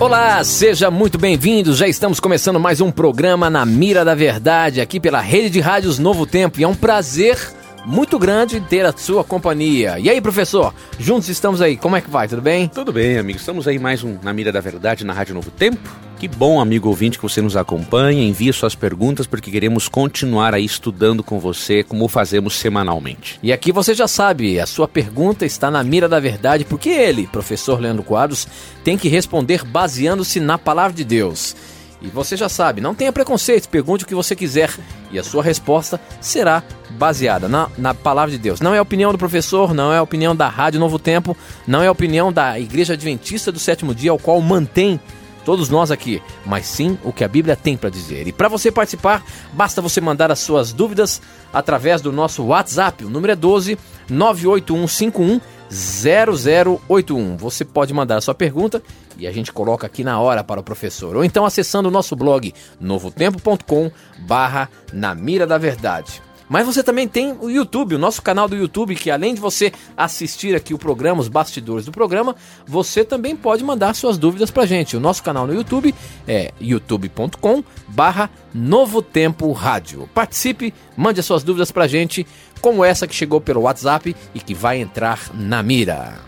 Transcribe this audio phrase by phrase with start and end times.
[0.00, 1.74] Olá, seja muito bem-vindo.
[1.74, 5.98] Já estamos começando mais um programa na Mira da Verdade aqui pela Rede de Rádios
[5.98, 7.36] Novo Tempo e é um prazer
[7.84, 9.98] muito grande ter a sua companhia.
[9.98, 10.74] E aí, professor?
[10.98, 11.76] Juntos estamos aí.
[11.76, 12.28] Como é que vai?
[12.28, 12.68] Tudo bem?
[12.68, 13.38] Tudo bem, amigo.
[13.38, 15.90] Estamos aí mais um na Mira da Verdade na Rádio Novo Tempo.
[16.18, 18.22] Que bom, amigo ouvinte, que você nos acompanha.
[18.22, 23.38] Envie suas perguntas porque queremos continuar aí estudando com você como fazemos semanalmente.
[23.42, 27.26] E aqui você já sabe, a sua pergunta está na mira da verdade porque ele,
[27.26, 28.46] professor Leandro Quadros,
[28.84, 31.56] tem que responder baseando-se na palavra de Deus.
[32.02, 34.70] E você já sabe, não tenha preconceito, pergunte o que você quiser
[35.10, 38.60] e a sua resposta será baseada na, na palavra de Deus.
[38.60, 41.82] Não é a opinião do professor, não é a opinião da Rádio Novo Tempo, não
[41.82, 44.98] é a opinião da Igreja Adventista do Sétimo Dia, ao qual mantém
[45.44, 48.26] todos nós aqui, mas sim o que a Bíblia tem para dizer.
[48.26, 51.20] E para você participar, basta você mandar as suas dúvidas
[51.52, 53.04] através do nosso WhatsApp.
[53.04, 53.78] O número é 12
[54.08, 55.40] 98151
[55.70, 57.36] 0081.
[57.36, 58.82] Você pode mandar a sua pergunta
[59.20, 61.14] e a gente coloca aqui na hora para o professor.
[61.14, 66.22] Ou então acessando o nosso blog novotempo.com barra na mira da verdade.
[66.50, 69.72] Mas você também tem o YouTube, o nosso canal do YouTube, que além de você
[69.96, 72.34] assistir aqui o programa, os bastidores do programa,
[72.66, 74.96] você também pode mandar suas dúvidas pra gente.
[74.96, 75.94] O nosso canal no YouTube
[76.26, 80.10] é youtube.com barra Novo Tempo Rádio.
[80.12, 82.26] Participe, mande as suas dúvidas pra gente,
[82.60, 86.18] como essa que chegou pelo WhatsApp e que vai entrar na mira.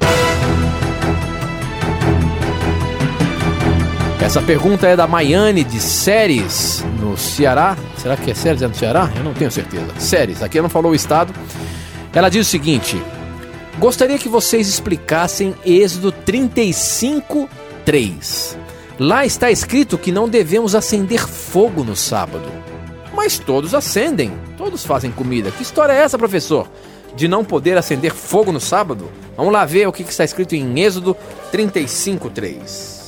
[4.23, 7.77] Essa pergunta é da Maiane de Séries, no Ceará.
[7.98, 9.11] Será que é Séries é no Ceará?
[9.17, 9.89] Eu não tenho certeza.
[9.98, 11.34] Séries, aqui não falou o estado.
[12.15, 13.03] Ela diz o seguinte:
[13.81, 17.49] Gostaria que vocês explicassem Êxodo 35,
[17.84, 18.56] 3.
[18.97, 22.49] Lá está escrito que não devemos acender fogo no sábado.
[23.12, 25.50] Mas todos acendem, todos fazem comida.
[25.50, 26.69] Que história é essa, professor?
[27.16, 29.10] De não poder acender fogo no sábado?
[29.37, 31.16] Vamos lá ver o que está escrito em Êxodo
[31.50, 33.02] 35, 3.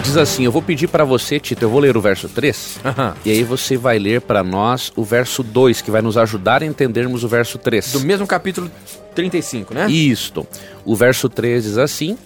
[0.00, 3.14] Diz assim: Eu vou pedir para você, Tito, eu vou ler o verso 3, Aham.
[3.24, 6.66] e aí você vai ler para nós o verso 2, que vai nos ajudar a
[6.66, 7.92] entendermos o verso 3.
[7.92, 8.70] Do mesmo capítulo
[9.14, 9.90] 35, né?
[9.90, 10.46] Isto.
[10.84, 12.18] O verso 3 diz assim: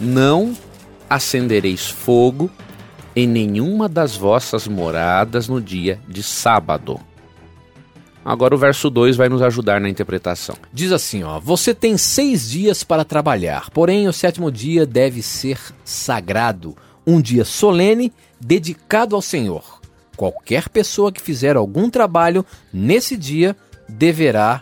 [0.00, 0.54] Não
[1.08, 2.50] acendereis fogo
[3.14, 6.98] em nenhuma das vossas moradas no dia de sábado.
[8.24, 10.56] Agora o verso 2 vai nos ajudar na interpretação.
[10.72, 15.58] Diz assim, ó: Você tem seis dias para trabalhar, porém o sétimo dia deve ser
[15.84, 16.74] sagrado,
[17.06, 19.80] um dia solene dedicado ao Senhor.
[20.16, 23.56] Qualquer pessoa que fizer algum trabalho nesse dia
[23.88, 24.60] deverá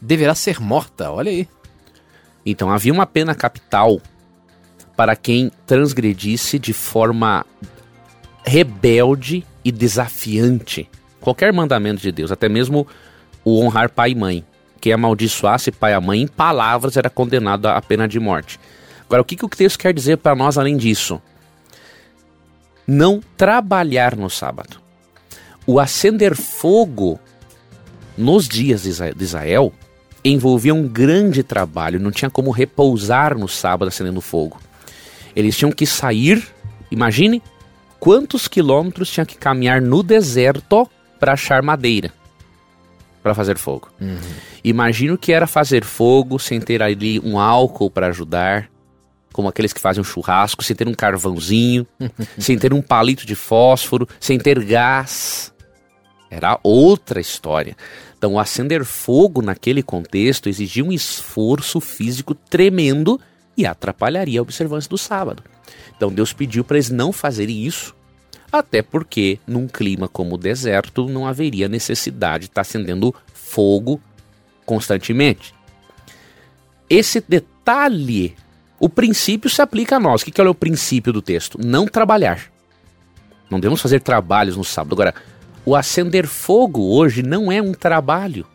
[0.00, 1.10] deverá ser morta.
[1.10, 1.48] Olha aí.
[2.44, 4.00] Então havia uma pena capital
[4.96, 7.44] para quem transgredisse de forma
[8.44, 10.88] rebelde e desafiante
[11.26, 12.86] qualquer mandamento de Deus, até mesmo
[13.44, 14.44] o honrar pai e mãe.
[14.80, 18.60] Quem amaldiçoasse pai e mãe em palavras era condenado à pena de morte.
[19.06, 21.20] Agora, o que, que o texto quer dizer para nós além disso?
[22.86, 24.80] Não trabalhar no sábado.
[25.66, 27.18] O acender fogo
[28.16, 29.72] nos dias de Israel
[30.24, 34.60] envolvia um grande trabalho, não tinha como repousar no sábado acendendo fogo.
[35.34, 36.46] Eles tinham que sair,
[36.90, 37.42] imagine
[38.00, 40.88] quantos quilômetros tinha que caminhar no deserto
[41.18, 42.12] para achar madeira
[43.26, 43.88] para fazer fogo.
[44.62, 48.70] Imagina o que era fazer fogo sem ter ali um álcool para ajudar,
[49.36, 51.86] como aqueles que fazem um churrasco, sem ter um carvãozinho,
[52.38, 55.52] sem ter um palito de fósforo, sem ter gás.
[56.30, 57.76] Era outra história.
[58.16, 63.20] Então, acender fogo naquele contexto exigia um esforço físico tremendo
[63.54, 65.42] e atrapalharia a observância do sábado.
[65.94, 67.94] Então, Deus pediu para eles não fazerem isso,
[68.50, 74.00] até porque num clima como o deserto não haveria necessidade de estar acendendo fogo
[74.64, 75.54] constantemente.
[76.88, 78.34] Esse detalhe,
[78.78, 80.22] o princípio se aplica a nós.
[80.22, 81.58] O que que é o princípio do texto?
[81.62, 82.40] Não trabalhar.
[83.50, 84.94] Não devemos fazer trabalhos no sábado.
[84.94, 85.14] Agora,
[85.64, 88.46] o acender fogo hoje não é um trabalho.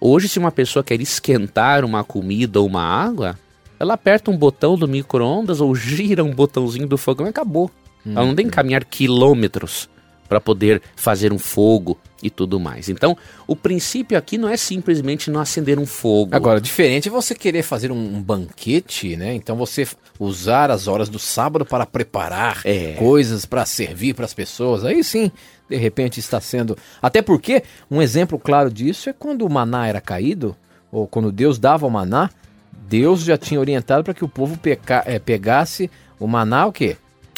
[0.00, 3.38] Hoje, se uma pessoa quer esquentar uma comida ou uma água,
[3.78, 7.70] ela aperta um botão do micro-ondas ou gira um botãozinho do fogão e acabou.
[8.04, 9.88] Ela não tem que caminhar quilômetros
[10.28, 12.88] para poder fazer um fogo e tudo mais.
[12.88, 16.34] Então, o princípio aqui não é simplesmente não acender um fogo.
[16.34, 19.34] Agora, diferente é você querer fazer um, um banquete, né?
[19.34, 19.86] Então você
[20.18, 22.94] usar as horas do sábado para preparar É.
[22.94, 24.84] coisas para servir para as pessoas.
[24.84, 25.30] Aí sim,
[25.68, 26.76] de repente está sendo.
[27.02, 30.56] Até porque um exemplo claro disso é quando o maná era caído,
[30.90, 32.30] ou quando Deus dava o maná,
[32.88, 35.02] Deus já tinha orientado para que o povo peca...
[35.06, 36.96] é, pegasse o maná o quê?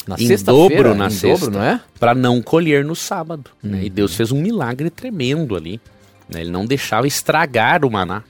[0.09, 1.79] Na sexta-feira, na em sexta, dobro, não é?
[1.99, 3.51] Para não colher no sábado.
[3.63, 3.71] Uhum.
[3.71, 3.83] Né?
[3.85, 5.79] E Deus fez um milagre tremendo ali.
[6.27, 6.41] Né?
[6.41, 8.23] Ele não deixava estragar o maná,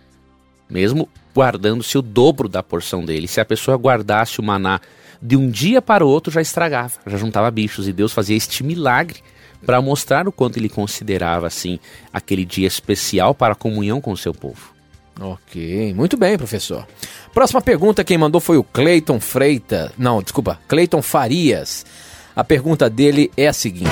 [0.69, 3.29] mesmo guardando-se o dobro da porção dele.
[3.29, 4.81] Se a pessoa guardasse o maná
[5.21, 7.87] de um dia para o outro, já estragava, já juntava bichos.
[7.87, 9.19] E Deus fazia este milagre
[9.65, 11.79] para mostrar o quanto ele considerava assim
[12.11, 14.78] aquele dia especial para a comunhão com o seu povo.
[15.19, 16.87] Ok, muito bem, professor.
[17.33, 19.91] Próxima pergunta, quem mandou foi o Cleiton Freita.
[19.97, 21.85] Não, desculpa, Cleiton Farias.
[22.33, 23.89] A pergunta dele é a seguinte: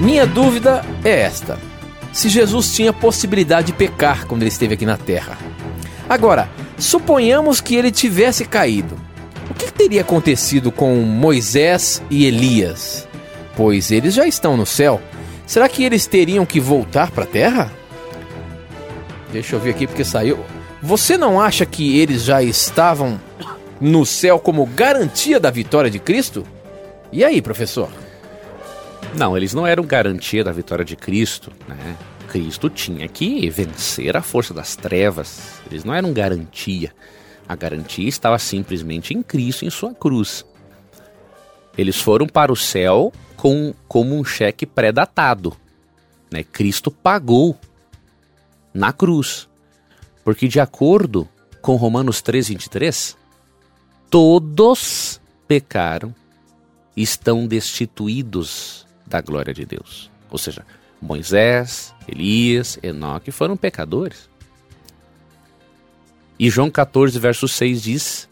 [0.00, 1.56] Minha dúvida é esta:
[2.12, 5.38] se Jesus tinha possibilidade de pecar quando ele esteve aqui na terra.
[6.08, 8.98] Agora, suponhamos que ele tivesse caído.
[9.48, 13.06] O que teria acontecido com Moisés e Elias?
[13.56, 15.00] Pois eles já estão no céu.
[15.46, 17.77] Será que eles teriam que voltar para a terra?
[19.32, 20.38] Deixa eu ver aqui porque saiu.
[20.82, 23.20] Você não acha que eles já estavam
[23.80, 26.46] no céu como garantia da vitória de Cristo?
[27.12, 27.88] E aí, professor?
[29.16, 31.96] Não, eles não eram garantia da vitória de Cristo, né?
[32.28, 35.60] Cristo tinha que vencer a força das trevas.
[35.70, 36.92] Eles não eram garantia.
[37.48, 40.44] A garantia estava simplesmente em Cristo, em sua cruz.
[41.76, 45.56] Eles foram para o céu com, como um cheque pré-datado.
[46.30, 46.44] Né?
[46.44, 47.58] Cristo pagou
[48.78, 49.48] na cruz.
[50.24, 51.28] Porque, de acordo
[51.60, 53.16] com Romanos 3, 23,
[54.08, 56.14] todos pecaram
[56.96, 60.10] e estão destituídos da glória de Deus.
[60.30, 60.64] Ou seja,
[61.02, 64.28] Moisés, Elias, Enoque foram pecadores.
[66.38, 68.28] E João 14, verso 6 diz: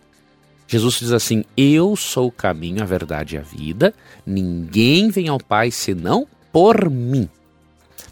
[0.69, 3.93] Jesus diz assim: Eu sou o caminho, a verdade e a vida,
[4.25, 7.29] ninguém vem ao Pai senão por mim.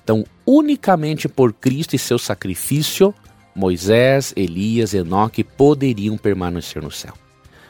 [0.05, 3.15] Então, unicamente por Cristo e seu sacrifício,
[3.56, 7.15] Moisés, Elias, Enoque poderiam permanecer no céu.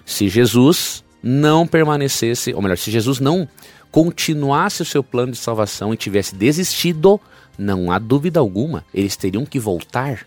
[0.04, 3.48] Se Jesus não permanecesse, ou melhor, se Jesus não
[3.90, 7.20] continuasse o seu plano de salvação e tivesse desistido,
[7.56, 10.26] não há dúvida alguma, eles teriam que voltar.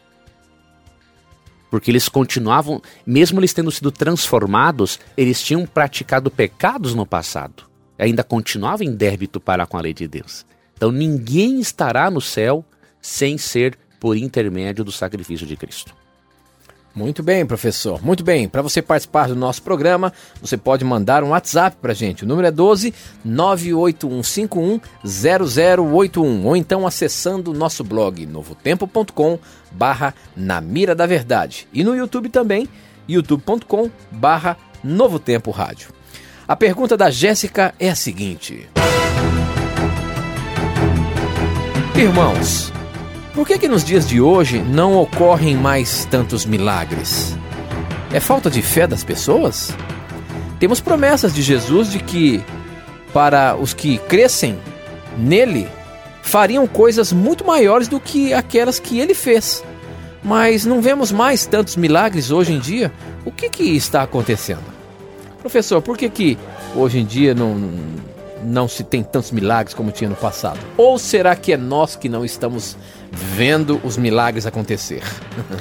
[1.70, 7.64] Porque eles continuavam, mesmo eles tendo sido transformados, eles tinham praticado pecados no passado.
[8.00, 10.46] Ainda continuavam em débito para com a lei de Deus.
[10.78, 12.64] Então ninguém estará no céu
[13.02, 15.94] sem ser por intermédio do sacrifício de Cristo.
[16.98, 18.04] Muito bem, professor.
[18.04, 18.48] Muito bem.
[18.48, 22.24] Para você participar do nosso programa, você pode mandar um WhatsApp para gente.
[22.24, 22.92] O número é 12
[23.24, 29.38] 98151 0081 ou então acessando o nosso blog novotempo.com
[29.72, 32.68] barra na mira da verdade e no YouTube também
[33.08, 35.90] youtube.com barra Novo Tempo Rádio.
[36.48, 38.68] A pergunta da Jéssica é a seguinte:
[41.98, 42.72] Irmãos,
[43.34, 47.36] por que que nos dias de hoje não ocorrem mais tantos milagres?
[48.14, 49.76] É falta de fé das pessoas?
[50.60, 52.46] Temos promessas de Jesus de que
[53.12, 54.60] para os que crescem
[55.18, 55.68] nele
[56.22, 59.64] fariam coisas muito maiores do que aquelas que ele fez.
[60.24, 62.94] Mas não vemos mais tantos milagres hoje em dia.
[63.26, 64.66] O que, que está acontecendo?
[65.40, 66.38] Professor, por que, que
[66.76, 67.56] hoje em dia não,
[68.48, 70.60] não se tem tantos milagres como tinha no passado?
[70.78, 72.78] Ou será que é nós que não estamos
[73.12, 75.04] vendo os milagres acontecer?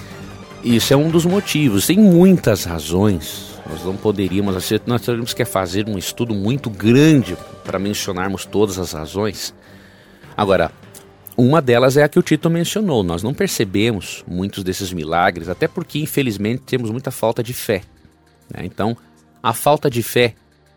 [0.63, 1.87] Isso é um dos motivos.
[1.87, 3.55] Tem muitas razões.
[3.69, 4.55] Nós não poderíamos,
[4.87, 9.55] nós teríamos que fazer um estudo muito grande para mencionarmos todas as razões.
[10.37, 10.71] Agora,
[11.37, 13.03] uma delas é a que o Tito mencionou.
[13.03, 17.83] Nós não percebemos muitos desses milagres, até porque, infelizmente, temos muita falta de fé.
[18.53, 18.65] Né?
[18.65, 18.97] Então,
[19.43, 20.35] a falta de fé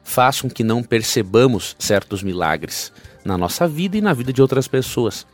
[0.09, 2.91] faz com que não percebamos certos milagres
[3.23, 5.25] na nossa vida e na vida de outras pessoas.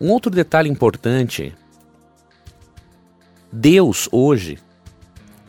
[0.00, 1.52] Um outro detalhe importante:
[3.50, 4.58] Deus hoje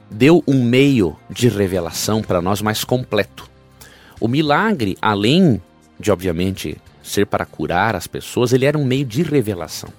[0.09, 3.47] deu um meio de revelação para nós mais completo.
[4.19, 5.61] O milagre, além
[5.99, 9.93] de obviamente ser para curar as pessoas, ele era um meio de revelação.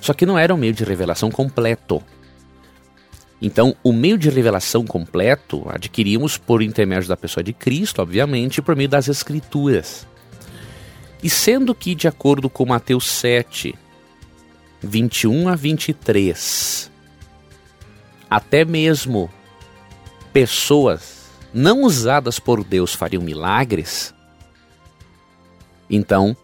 [0.00, 2.02] Só que não era um meio de revelação completo.
[3.42, 8.76] Então, o meio de revelação completo adquirimos por intermédio da pessoa de Cristo, obviamente, por
[8.76, 10.06] meio das Escrituras.
[11.22, 13.74] E sendo que, de acordo com Mateus 7,
[14.82, 16.90] 21 a 23,
[18.28, 19.30] até mesmo
[20.32, 24.14] pessoas não usadas por Deus fariam milagres,
[25.88, 26.36] então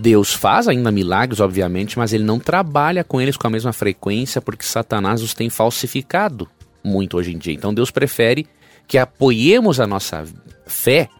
[0.00, 4.40] Deus faz ainda milagres, obviamente, mas ele não trabalha com eles com a mesma frequência
[4.40, 6.48] porque Satanás os tem falsificado
[6.82, 7.52] muito hoje em dia.
[7.52, 8.46] Então Deus prefere
[8.88, 10.24] que apoiemos a nossa
[10.66, 11.10] fé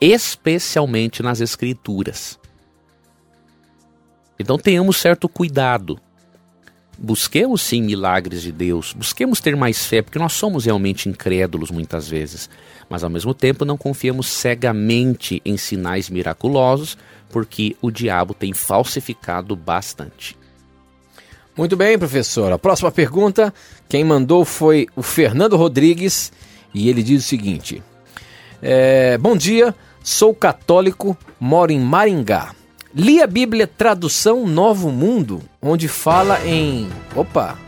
[0.00, 2.36] especialmente nas Escrituras.
[4.36, 5.96] Então tenhamos certo cuidado.
[6.98, 12.08] Busquemos sim milagres de Deus, busquemos ter mais fé, porque nós somos realmente incrédulos muitas
[12.08, 12.50] vezes,
[12.88, 16.96] mas ao mesmo tempo não confiemos cegamente em sinais miraculosos,
[17.34, 20.38] porque o diabo tem falsificado bastante.
[21.56, 22.52] Muito bem, professor.
[22.52, 23.52] A próxima pergunta,
[23.88, 26.32] quem mandou foi o Fernando Rodrigues
[26.72, 27.82] e ele diz o seguinte:
[28.62, 32.54] é, Bom dia, sou católico, moro em Maringá.
[32.94, 36.88] Li a Bíblia Tradução Novo Mundo, onde fala em.
[37.16, 37.58] Opa!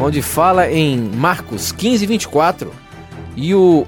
[0.00, 2.72] Onde fala em Marcos 15, 24.
[3.34, 3.84] E o.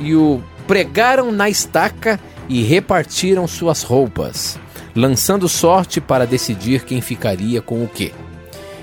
[0.00, 0.42] E o.
[0.66, 2.18] Pregaram na estaca
[2.48, 4.58] e repartiram suas roupas,
[4.94, 8.12] lançando sorte para decidir quem ficaria com o quê.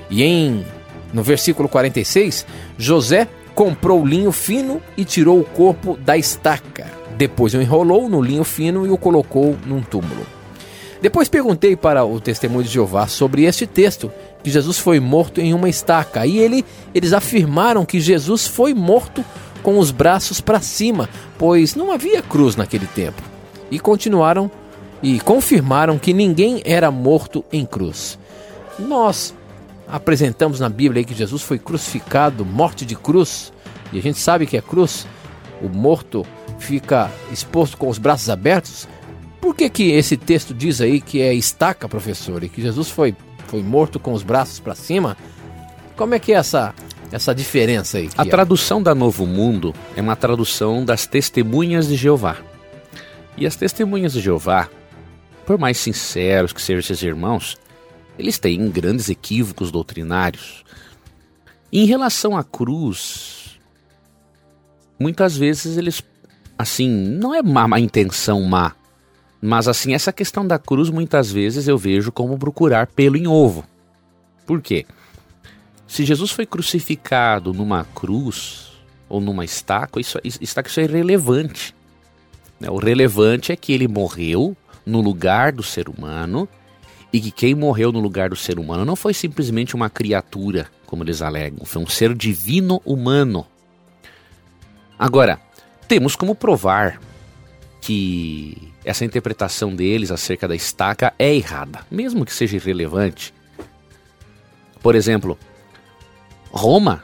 [0.10, 0.66] E em.
[1.14, 2.46] No versículo 46,
[2.78, 6.88] José comprou linho fino e tirou o corpo da estaca.
[7.16, 10.26] Depois o enrolou no linho fino e o colocou num túmulo.
[11.02, 15.54] Depois perguntei para o testemunho de Jeová sobre este texto, que Jesus foi morto em
[15.54, 16.66] uma estaca, e ele,
[16.96, 19.24] eles afirmaram que Jesus foi morto
[19.62, 23.33] com os braços para cima, pois não havia cruz naquele tempo.
[23.74, 24.52] E continuaram
[25.02, 28.20] e confirmaram que ninguém era morto em cruz.
[28.78, 29.34] Nós
[29.88, 33.52] apresentamos na Bíblia que Jesus foi crucificado, morte de cruz,
[33.92, 35.08] e a gente sabe que é cruz,
[35.60, 36.24] o morto
[36.60, 38.88] fica exposto com os braços abertos,
[39.42, 43.16] por que, que esse texto diz aí que é estaca, professor, e que Jesus foi,
[43.48, 45.18] foi morto com os braços para cima?
[45.96, 46.76] Como é que é essa,
[47.12, 48.08] essa diferença aí?
[48.16, 48.30] A é?
[48.30, 52.38] tradução da Novo Mundo é uma tradução das testemunhas de Jeová.
[53.38, 54.70] E as testemunhas de Jeová,
[55.46, 57.58] por mais sinceros que sejam esses irmãos,
[58.18, 60.64] eles têm grandes equívocos doutrinários.
[61.72, 63.60] Em relação à cruz,
[65.00, 66.04] muitas vezes eles,
[66.58, 68.76] assim, não é má, má intenção má,
[69.42, 73.66] mas assim, essa questão da cruz muitas vezes eu vejo como procurar pelo em ovo.
[74.46, 74.86] Por quê?
[75.88, 78.72] Se Jesus foi crucificado numa cruz
[79.10, 81.76] ou numa estaca, isso, estaca, isso é irrelevante.
[82.64, 82.70] Né?
[82.70, 84.56] O relevante é que ele morreu
[84.86, 86.48] no lugar do ser humano
[87.12, 91.04] e que quem morreu no lugar do ser humano não foi simplesmente uma criatura, como
[91.04, 93.46] eles alegam, foi um ser divino humano.
[94.98, 95.40] Agora,
[95.88, 97.00] temos como provar
[97.82, 103.34] que essa interpretação deles acerca da estaca é errada, mesmo que seja irrelevante.
[104.82, 105.38] Por exemplo,
[106.50, 107.04] Roma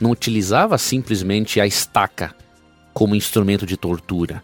[0.00, 2.34] não utilizava simplesmente a estaca
[2.92, 4.42] como instrumento de tortura.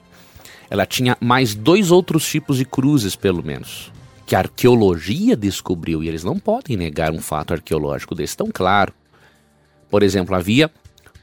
[0.70, 3.90] Ela tinha mais dois outros tipos de cruzes, pelo menos,
[4.26, 8.92] que a arqueologia descobriu, e eles não podem negar um fato arqueológico desse tão claro.
[9.90, 10.70] Por exemplo, havia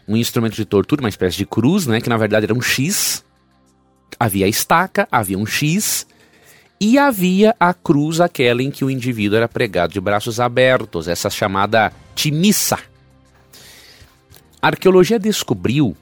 [0.08, 3.24] um instrumento de tortura, uma espécie de cruz, né, que na verdade era um X,
[4.20, 6.08] havia a estaca, havia um X
[6.80, 11.30] e havia a cruz, aquela em que o indivíduo era pregado de braços abertos, essa
[11.30, 12.80] chamada timissa.
[14.62, 15.96] A arqueologia descobriu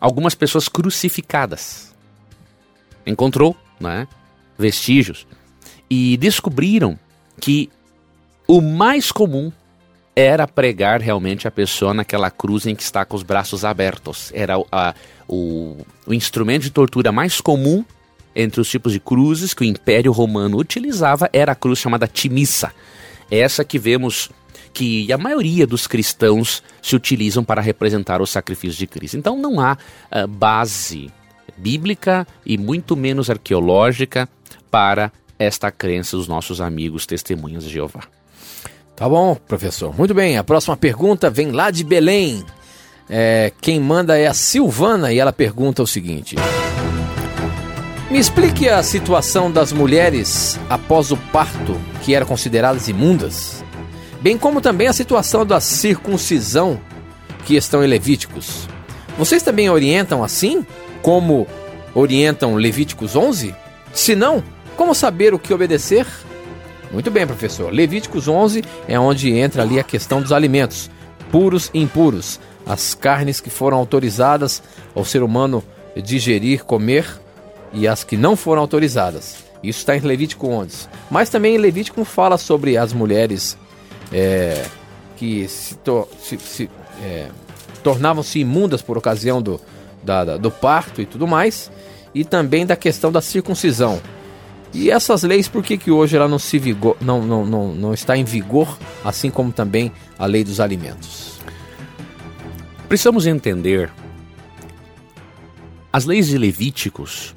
[0.00, 1.94] algumas pessoas crucificadas.
[3.06, 4.08] Encontrou né,
[4.58, 5.26] vestígios
[5.88, 6.98] e descobriram
[7.40, 7.70] que
[8.46, 9.52] o mais comum
[10.14, 14.32] era pregar realmente a pessoa naquela cruz em que está com os braços abertos.
[14.34, 14.94] Era a,
[15.28, 17.84] o, o instrumento de tortura mais comum
[18.34, 22.72] entre os tipos de cruzes que o Império Romano utilizava era a cruz chamada timissa.
[23.30, 24.30] Essa que vemos
[24.72, 29.16] que a maioria dos cristãos se utilizam para representar o sacrifício de Cristo.
[29.16, 29.72] Então não há
[30.12, 31.10] uh, base
[31.56, 34.28] bíblica e muito menos arqueológica
[34.70, 38.02] para esta crença dos nossos amigos testemunhas de Jeová.
[38.94, 39.94] Tá bom, professor.
[39.96, 40.38] Muito bem.
[40.38, 42.44] A próxima pergunta vem lá de Belém.
[43.08, 46.34] É, quem manda é a Silvana e ela pergunta o seguinte:
[48.10, 53.62] Me explique a situação das mulheres após o parto que eram consideradas imundas,
[54.20, 56.80] bem como também a situação da circuncisão
[57.44, 58.66] que estão em Levíticos.
[59.18, 60.66] Vocês também orientam assim,
[61.06, 61.46] como
[61.94, 63.54] orientam Levíticos 11?
[63.92, 64.42] Se não,
[64.76, 66.04] como saber o que obedecer?
[66.90, 67.72] Muito bem, professor.
[67.72, 70.90] Levíticos 11 é onde entra ali a questão dos alimentos,
[71.30, 74.60] puros e impuros, as carnes que foram autorizadas
[74.96, 75.62] ao ser humano
[75.94, 77.06] digerir, comer
[77.72, 79.44] e as que não foram autorizadas.
[79.62, 80.88] Isso está em Levítico 11.
[81.08, 83.56] Mas também em Levítico fala sobre as mulheres
[84.12, 84.66] é,
[85.14, 86.70] que se, to se, se
[87.00, 87.28] é,
[87.84, 89.60] tornavam-se imundas por ocasião do,
[90.06, 91.70] da, do parto e tudo mais,
[92.14, 94.00] e também da questão da circuncisão.
[94.72, 97.94] E essas leis, por que, que hoje ela não, se vigor, não, não, não, não
[97.94, 101.40] está em vigor, assim como também a lei dos alimentos?
[102.88, 103.90] Precisamos entender
[105.92, 107.34] as leis de Levíticos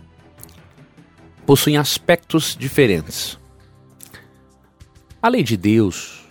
[1.45, 3.39] possuem aspectos diferentes.
[5.21, 6.25] A lei de Deus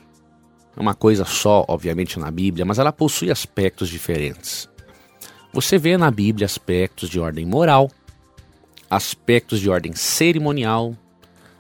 [0.77, 4.69] é uma coisa só, obviamente, na Bíblia, mas ela possui aspectos diferentes.
[5.53, 7.91] Você vê na Bíblia aspectos de ordem moral,
[8.89, 10.95] aspectos de ordem cerimonial,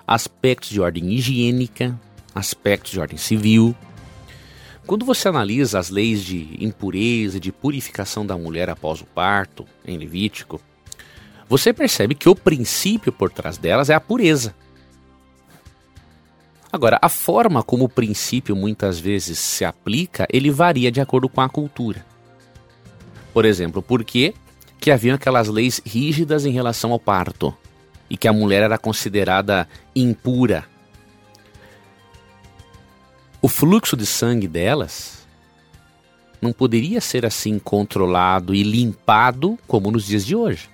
[0.06, 1.98] aspectos de ordem higiênica,
[2.34, 3.74] aspectos de ordem civil.
[4.86, 9.64] Quando você analisa as leis de impureza e de purificação da mulher após o parto,
[9.84, 10.60] em Levítico,
[11.48, 14.54] você percebe que o princípio por trás delas é a pureza.
[16.70, 21.40] Agora, a forma como o princípio muitas vezes se aplica, ele varia de acordo com
[21.40, 22.04] a cultura.
[23.38, 24.34] Por exemplo, por que,
[24.80, 27.56] que haviam aquelas leis rígidas em relação ao parto
[28.10, 30.64] e que a mulher era considerada impura?
[33.40, 35.24] O fluxo de sangue delas
[36.42, 40.68] não poderia ser assim controlado e limpado como nos dias de hoje.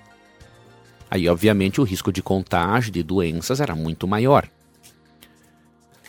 [1.07, 4.49] Aí, obviamente, o risco de contágio de doenças era muito maior.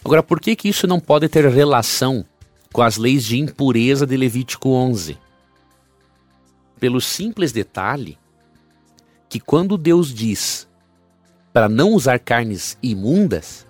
[0.03, 2.25] Agora, por que, que isso não pode ter relação
[2.73, 5.26] com as leis de impureza de Levítico 11?
[6.79, 8.19] Pelo simples detalhe
[9.29, 10.69] que quando Deus diz
[11.53, 13.67] para não usar carnes imundas,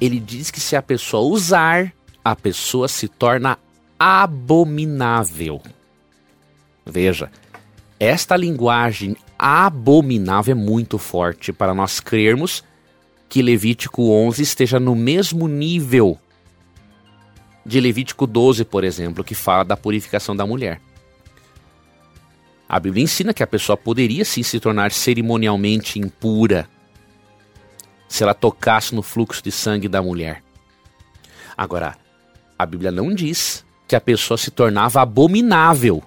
[0.00, 1.92] ele diz que se a pessoa usar,
[2.22, 3.58] a pessoa se torna
[3.98, 5.62] abominável.
[6.84, 7.30] Veja,
[7.98, 12.62] esta linguagem abominável é muito forte para nós crermos
[13.28, 16.18] que Levítico 11 esteja no mesmo nível
[17.64, 20.80] de Levítico 12, por exemplo, que fala da purificação da mulher.
[22.74, 26.68] A Bíblia ensina que a pessoa poderia sim se tornar cerimonialmente impura
[28.08, 30.42] se ela tocasse no fluxo de sangue da mulher.
[31.56, 31.96] Agora,
[32.58, 36.02] a Bíblia não diz que a pessoa se tornava abominável.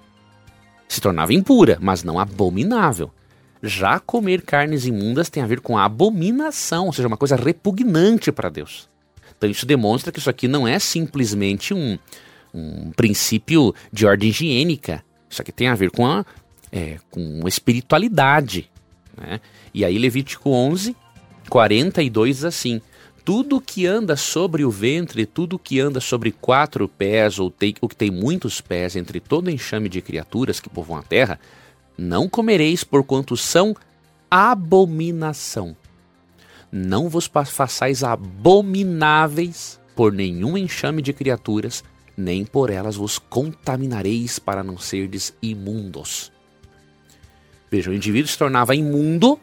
[0.90, 3.14] Se tornava impura, mas não abominável.
[3.64, 8.30] Já comer carnes imundas tem a ver com a abominação, ou seja, uma coisa repugnante
[8.30, 8.90] para Deus.
[9.38, 11.98] Então isso demonstra que isso aqui não é simplesmente um,
[12.54, 15.02] um princípio de ordem higiênica.
[15.30, 16.26] Isso aqui tem a ver com a
[16.72, 18.70] é, com espiritualidade.
[19.16, 19.40] Né?
[19.74, 20.96] E aí Levítico 11,
[21.50, 22.82] 42 diz assim,
[23.28, 27.90] tudo que anda sobre o ventre, tudo que anda sobre quatro pés, ou tem, o
[27.90, 31.40] que tem muitos pés, entre todo enxame de criaturas que povoam a terra,
[31.98, 33.76] não comereis, porquanto são
[34.32, 35.76] abominação.
[36.72, 41.84] Não vos façais abomináveis por nenhum enxame de criaturas,
[42.16, 46.32] nem por elas vos contaminareis para não serdes imundos.
[47.70, 49.40] Veja, o indivíduo se tornava imundo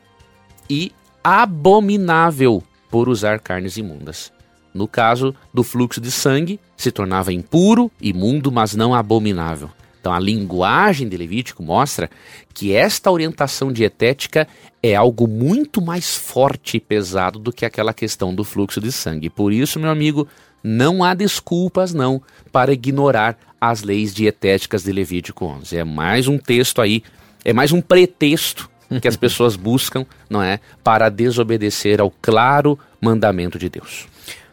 [0.68, 4.32] e abominável por usar carnes imundas.
[4.72, 9.70] No caso do fluxo de sangue, se tornava impuro, imundo, mas não abominável.
[10.00, 12.10] Então a linguagem de Levítico mostra
[12.52, 14.46] que esta orientação dietética
[14.82, 19.30] é algo muito mais forte e pesado do que aquela questão do fluxo de sangue.
[19.30, 20.28] Por isso, meu amigo,
[20.62, 22.20] não há desculpas não
[22.52, 25.78] para ignorar as leis dietéticas de Levítico 11.
[25.78, 27.02] É mais um texto aí,
[27.44, 33.58] é mais um pretexto que as pessoas buscam, não é, para desobedecer ao claro mandamento
[33.58, 34.06] de Deus.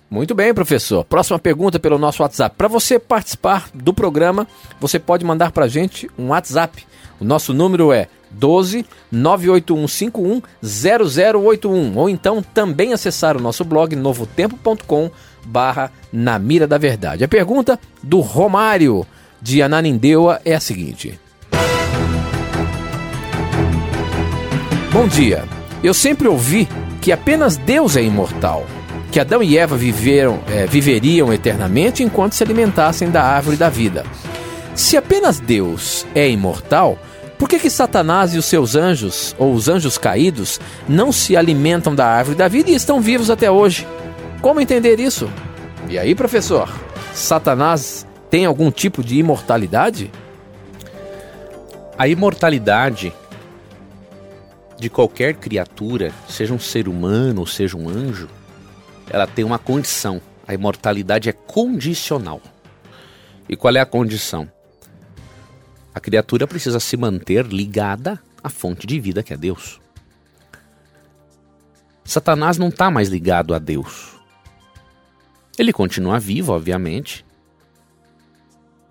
[0.09, 1.05] Muito bem, professor.
[1.05, 2.55] Próxima pergunta pelo nosso WhatsApp.
[2.57, 4.45] Para você participar do programa,
[4.79, 6.85] você pode mandar para a gente um WhatsApp.
[7.19, 15.09] O nosso número é 12 98151 0081 ou então também acessar o nosso blog novotempo.com
[15.45, 17.23] barra na mira da verdade.
[17.23, 19.05] A pergunta do Romário
[19.41, 21.19] de Ananindeua é a seguinte.
[24.91, 25.45] Bom dia.
[25.81, 26.67] Eu sempre ouvi
[26.99, 28.65] que apenas Deus é imortal
[29.09, 34.05] que Adão e Eva viveram, é, viveriam eternamente enquanto se alimentassem da árvore da vida.
[34.75, 36.99] Se apenas Deus é imortal,
[37.39, 41.95] por que, que Satanás e os seus anjos, ou os anjos caídos, não se alimentam
[41.95, 43.87] da árvore da vida e estão vivos até hoje?
[44.41, 45.31] Como entender isso?
[45.89, 46.69] E aí, professor?
[47.13, 50.11] Satanás tem algum tipo de imortalidade?
[51.97, 53.13] A imortalidade
[54.81, 58.27] de qualquer criatura, seja um ser humano ou seja um anjo,
[59.07, 60.19] ela tem uma condição.
[60.47, 62.41] A imortalidade é condicional.
[63.47, 64.51] E qual é a condição?
[65.93, 69.79] A criatura precisa se manter ligada à fonte de vida que é Deus.
[72.03, 74.15] Satanás não está mais ligado a Deus.
[75.59, 77.23] Ele continua vivo, obviamente.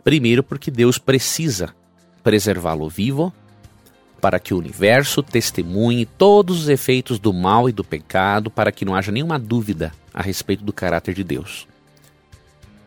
[0.04, 1.74] Primeiro, porque Deus precisa
[2.22, 3.34] preservá-lo vivo
[4.20, 8.84] para que o universo testemunhe todos os efeitos do mal e do pecado, para que
[8.84, 11.66] não haja nenhuma dúvida a respeito do caráter de Deus.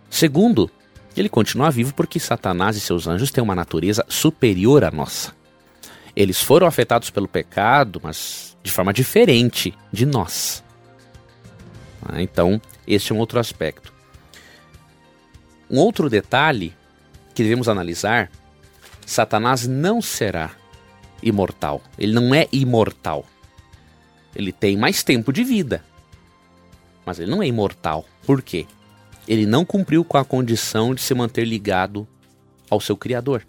[0.09, 0.69] Segundo,
[1.17, 5.33] ele continua vivo porque Satanás e seus anjos têm uma natureza superior à nossa.
[6.15, 10.63] Eles foram afetados pelo pecado, mas de forma diferente de nós.
[12.01, 13.91] Ah, então, este é um outro aspecto.
[15.69, 16.75] Um outro detalhe
[17.33, 18.29] que devemos analisar:
[19.05, 20.51] Satanás não será
[21.23, 21.81] imortal.
[21.97, 23.25] Ele não é imortal.
[24.35, 25.83] Ele tem mais tempo de vida.
[27.05, 28.05] Mas ele não é imortal.
[28.25, 28.65] Por quê?
[29.27, 32.07] Ele não cumpriu com a condição de se manter ligado
[32.69, 33.45] ao seu Criador.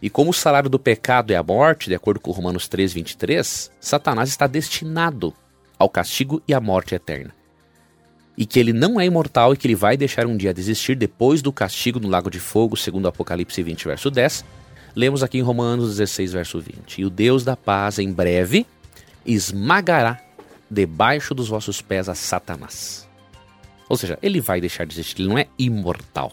[0.00, 3.70] E como o salário do pecado é a morte, de acordo com Romanos 3, 23,
[3.80, 5.32] Satanás está destinado
[5.78, 7.34] ao castigo e à morte eterna.
[8.36, 11.40] E que ele não é imortal e que ele vai deixar um dia desistir depois
[11.40, 14.44] do castigo no lago de fogo, segundo Apocalipse 20, verso 10.
[14.96, 17.02] Lemos aqui em Romanos 16, verso 20.
[17.02, 18.66] E o Deus da paz, em breve,
[19.26, 20.18] esmagará
[20.70, 23.06] debaixo dos vossos pés a Satanás.
[23.90, 26.32] Ou seja, ele vai deixar de existir, ele não é imortal.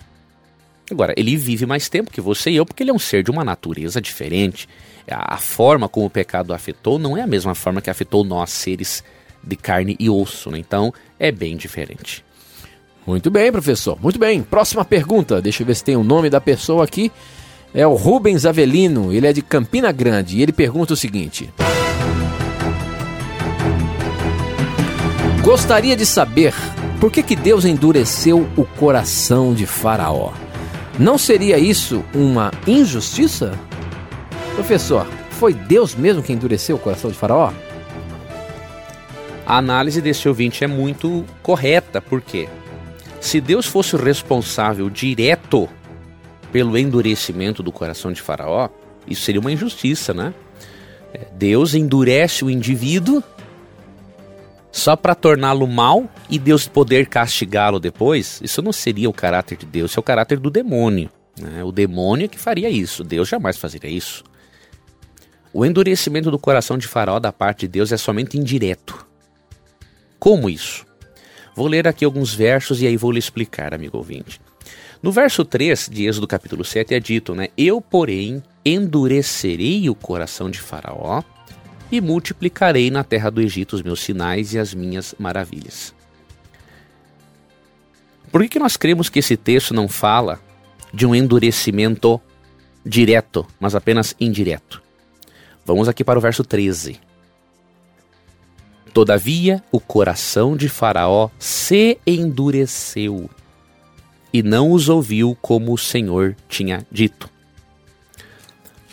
[0.89, 3.32] Agora, ele vive mais tempo que você e eu, porque ele é um ser de
[3.32, 4.67] uma natureza diferente.
[5.10, 9.04] A forma como o pecado afetou não é a mesma forma que afetou nós, seres
[9.43, 10.58] de carne e osso, né?
[10.58, 12.23] Então, é bem diferente.
[13.06, 14.02] Muito bem, professor.
[14.02, 14.41] Muito bem.
[14.41, 15.41] Próxima pergunta.
[15.41, 17.12] Deixa eu ver se tem o nome da pessoa aqui.
[17.74, 19.12] É o Rubens Avelino.
[19.12, 20.38] Ele é de Campina Grande.
[20.38, 21.52] E ele pergunta o seguinte:
[25.42, 26.54] Gostaria de saber
[27.00, 30.32] por que, que Deus endureceu o coração de Faraó.
[30.98, 33.58] Não seria isso uma injustiça?
[34.54, 37.52] Professor, foi Deus mesmo que endureceu o coração de Faraó?
[39.46, 42.48] A análise desse ouvinte é muito correta, porque
[43.20, 45.68] se Deus fosse o responsável direto
[46.54, 48.70] pelo endurecimento do coração de Faraó,
[49.08, 50.36] isso seria uma injustiça, né?
[51.12, 53.24] É, Deus endurece o indivíduo
[54.72, 59.66] só para torná-lo mal e Deus poder castigá-lo depois, isso não seria o caráter de
[59.66, 61.10] Deus, isso é o caráter do demônio.
[61.39, 61.63] Né?
[61.63, 64.24] O demônio é que faria isso, Deus jamais faria isso.
[65.52, 69.08] O endurecimento do coração de Faraó da parte de Deus é somente indireto.
[70.20, 70.86] Como isso?
[71.56, 74.39] Vou ler aqui alguns versos e aí vou lhe explicar, amigo ouvinte.
[75.04, 77.50] No verso 3 de Êxodo capítulo 7 é dito, né?
[77.58, 81.22] Eu, porém, endurecerei o coração de Faraó
[81.92, 85.94] e multiplicarei na terra do Egito os meus sinais e as minhas maravilhas.
[88.32, 90.39] Por que, que nós cremos que esse texto não fala
[90.94, 92.22] de um endurecimento
[92.86, 94.82] direto, mas apenas indireto?
[95.66, 96.98] Vamos aqui para o verso 13.
[98.94, 103.30] Todavia, o coração de Faraó se endureceu
[104.34, 107.30] e não os ouviu como o Senhor tinha dito.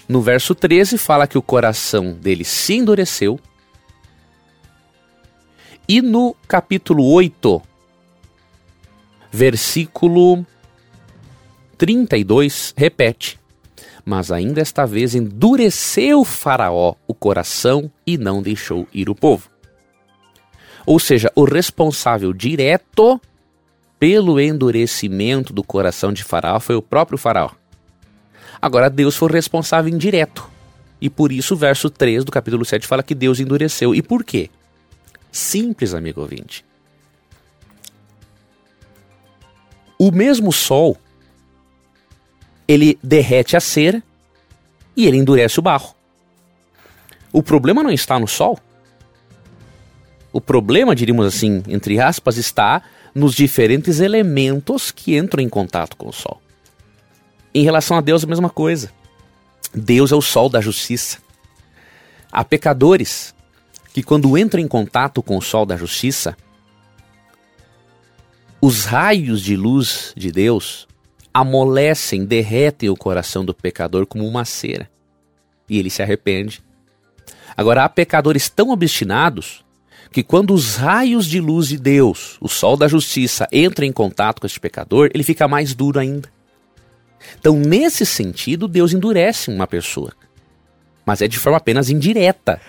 [0.07, 3.41] No verso 13 fala que o coração dele se endureceu.
[5.89, 7.63] E no capítulo 8,
[9.33, 10.45] versículo
[11.79, 13.39] 32, repete:
[14.05, 19.49] Mas ainda esta vez endureceu Faraó o coração e não deixou ir o povo.
[20.85, 23.21] Ou seja, o responsável direto
[24.01, 27.51] pelo endurecimento do coração de Faraó foi o próprio Faraó.
[28.61, 30.51] Agora, Deus foi responsável indireto.
[31.01, 33.95] E por isso o verso 3 do capítulo 7 fala que Deus endureceu.
[33.95, 34.49] E por quê?
[35.31, 36.65] Simples, amigo ouvinte.
[39.99, 40.97] O mesmo sol,
[42.67, 44.03] ele derrete a cera
[44.97, 45.95] e ele endurece o barro.
[47.31, 48.59] O problema não está no sol.
[50.33, 52.83] O problema, diríamos assim, entre aspas, está
[53.15, 56.41] nos diferentes elementos que entram em contato com o sol.
[57.53, 58.93] Em relação a Deus, a mesma coisa.
[59.75, 61.19] Deus é o sol da justiça.
[62.31, 63.35] Há pecadores
[63.93, 66.37] que, quando entram em contato com o sol da justiça,
[68.61, 70.87] os raios de luz de Deus
[71.33, 74.91] amolecem, derretem o coração do pecador como uma cera.
[75.69, 76.63] E ele se arrepende.
[77.57, 79.65] Agora, há pecadores tão obstinados
[80.11, 84.41] que, quando os raios de luz de Deus, o sol da justiça, entram em contato
[84.41, 86.29] com este pecador, ele fica mais duro ainda.
[87.39, 90.13] Então, nesse sentido, Deus endurece uma pessoa.
[91.07, 92.61] Mas é de forma apenas indireta.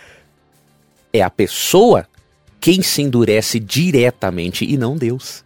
[1.11, 2.07] É a pessoa
[2.59, 5.43] quem se endurece diretamente e não Deus.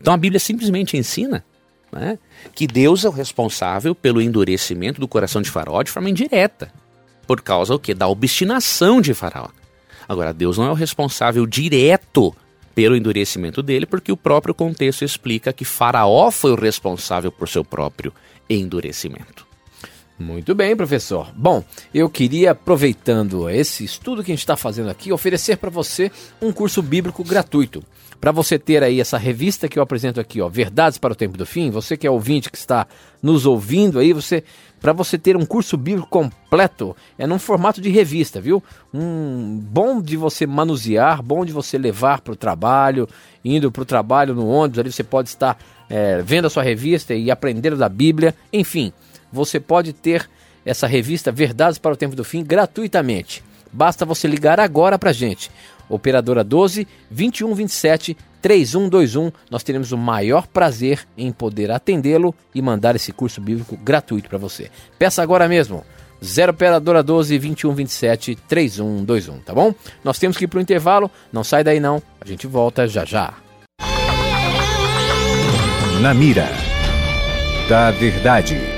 [0.00, 1.44] Então a Bíblia simplesmente ensina
[1.92, 2.18] né,
[2.54, 6.72] que Deus é o responsável pelo endurecimento do coração de Faraó de forma indireta.
[7.26, 7.92] Por causa o quê?
[7.94, 9.48] Da obstinação de Faraó.
[10.08, 12.34] Agora, Deus não é o responsável direto
[12.74, 17.64] pelo endurecimento dele, porque o próprio contexto explica que Faraó foi o responsável por seu
[17.64, 18.12] próprio
[18.48, 19.47] endurecimento.
[20.18, 21.32] Muito bem, professor.
[21.36, 21.62] Bom,
[21.94, 26.10] eu queria, aproveitando esse estudo que a gente está fazendo aqui, oferecer para você
[26.42, 27.84] um curso bíblico gratuito.
[28.20, 31.38] Para você ter aí essa revista que eu apresento aqui, ó, Verdades para o Tempo
[31.38, 32.84] do Fim, você que é ouvinte que está
[33.22, 34.42] nos ouvindo aí, você
[34.80, 38.62] para você ter um curso bíblico completo, é num formato de revista, viu?
[38.92, 43.08] Um bom de você manusear, bom de você levar para o trabalho,
[43.44, 45.56] indo para o trabalho no ônibus, ali você pode estar
[45.88, 48.92] é, vendo a sua revista e aprendendo da Bíblia, enfim,
[49.32, 50.28] você pode ter
[50.64, 53.42] essa revista Verdades para o Tempo do Fim gratuitamente.
[53.72, 55.50] Basta você ligar agora para gente.
[55.88, 59.32] Operadora 12 2127 3121.
[59.50, 64.38] Nós teremos o maior prazer em poder atendê-lo e mandar esse curso bíblico gratuito para
[64.38, 64.70] você.
[64.98, 65.84] Peça agora mesmo.
[66.22, 69.72] 0 operadora 12 2127 3121, tá bom?
[70.02, 73.04] Nós temos que ir para o intervalo, não sai daí não, a gente volta já
[73.04, 73.34] já.
[76.00, 76.48] Na mira
[77.68, 78.77] da verdade.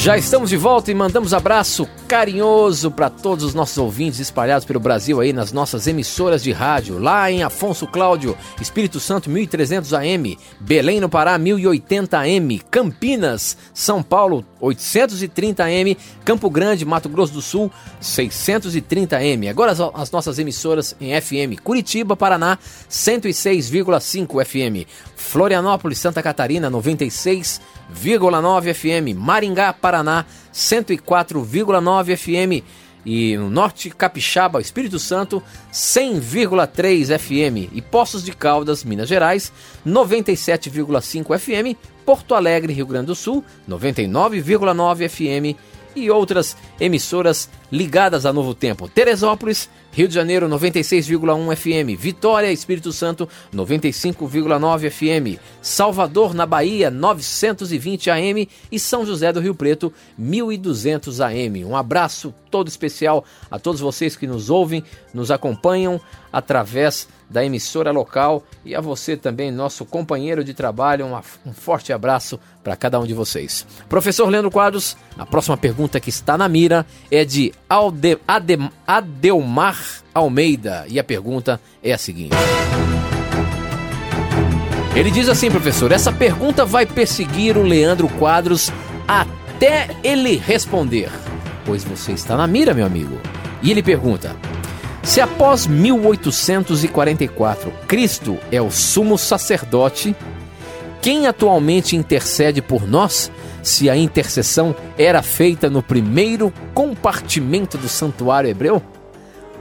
[0.00, 4.78] Já estamos de volta e mandamos abraço carinhoso para todos os nossos ouvintes espalhados pelo
[4.78, 7.00] Brasil aí nas nossas emissoras de rádio.
[7.00, 14.00] Lá em Afonso Cláudio, Espírito Santo 1300 AM, Belém no Pará 1080 AM, Campinas, São
[14.00, 19.48] Paulo 830 AM, Campo Grande, Mato Grosso do Sul 630 AM.
[19.48, 22.58] Agora as, as nossas emissoras em FM, Curitiba, Paraná
[22.90, 32.64] 106,5 FM, Florianópolis, Santa Catarina 96,9 FM, Maringá, Paraná 104,9 FM
[33.06, 35.42] e no Norte Capixaba, Espírito Santo
[35.72, 39.52] 100,3 FM e Poços de Caldas, Minas Gerais
[39.86, 45.58] 97,5 FM, Porto Alegre, Rio Grande do Sul 99,9 FM
[45.94, 48.88] e outras emissoras ligadas a Novo Tempo.
[48.88, 58.10] Teresópolis, Rio de Janeiro 96,1 FM, Vitória, Espírito Santo 95,9 FM, Salvador, na Bahia 920
[58.10, 61.62] AM e São José do Rio Preto 1200 AM.
[61.62, 66.00] Um abraço todo especial a todos vocês que nos ouvem, nos acompanham
[66.32, 71.06] através da emissora local e a você também, nosso companheiro de trabalho.
[71.06, 73.66] Um, um forte abraço para cada um de vocês.
[73.88, 78.18] Professor Leandro Quadros, a próxima pergunta que está na mira é de Alde,
[78.86, 82.36] Adelmar Almeida e a pergunta é a seguinte.
[84.94, 88.72] Ele diz assim, professor: essa pergunta vai perseguir o Leandro Quadros
[89.06, 91.10] até ele responder.
[91.68, 93.20] Pois você está na mira, meu amigo.
[93.62, 94.34] E ele pergunta:
[95.02, 100.16] se após 1844 Cristo é o sumo sacerdote,
[101.02, 103.30] quem atualmente intercede por nós,
[103.62, 108.82] se a intercessão era feita no primeiro compartimento do santuário hebreu?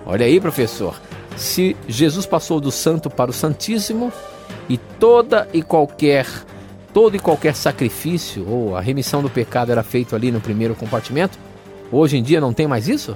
[0.05, 0.95] Olha aí, professor.
[1.35, 4.13] Se Jesus passou do santo para o santíssimo
[4.69, 6.25] e toda e qualquer
[6.93, 11.37] todo e qualquer sacrifício ou a remissão do pecado era feito ali no primeiro compartimento,
[11.91, 13.15] hoje em dia não tem mais isso?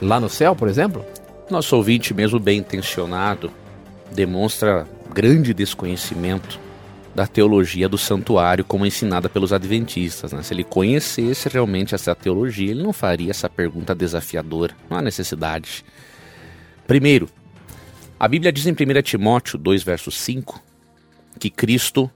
[0.00, 1.04] Lá no céu, por exemplo?
[1.50, 3.50] Nosso ouvinte, mesmo bem intencionado,
[4.12, 6.58] demonstra grande desconhecimento
[7.14, 10.32] da teologia do santuário como ensinada pelos adventistas.
[10.32, 10.42] Né?
[10.42, 14.74] Se ele conhecesse realmente essa teologia, ele não faria essa pergunta desafiadora.
[14.88, 15.84] Não há necessidade.
[16.86, 17.28] Primeiro,
[18.18, 20.62] a Bíblia diz em 1 Timóteo 2, verso 5,
[21.38, 22.10] que Cristo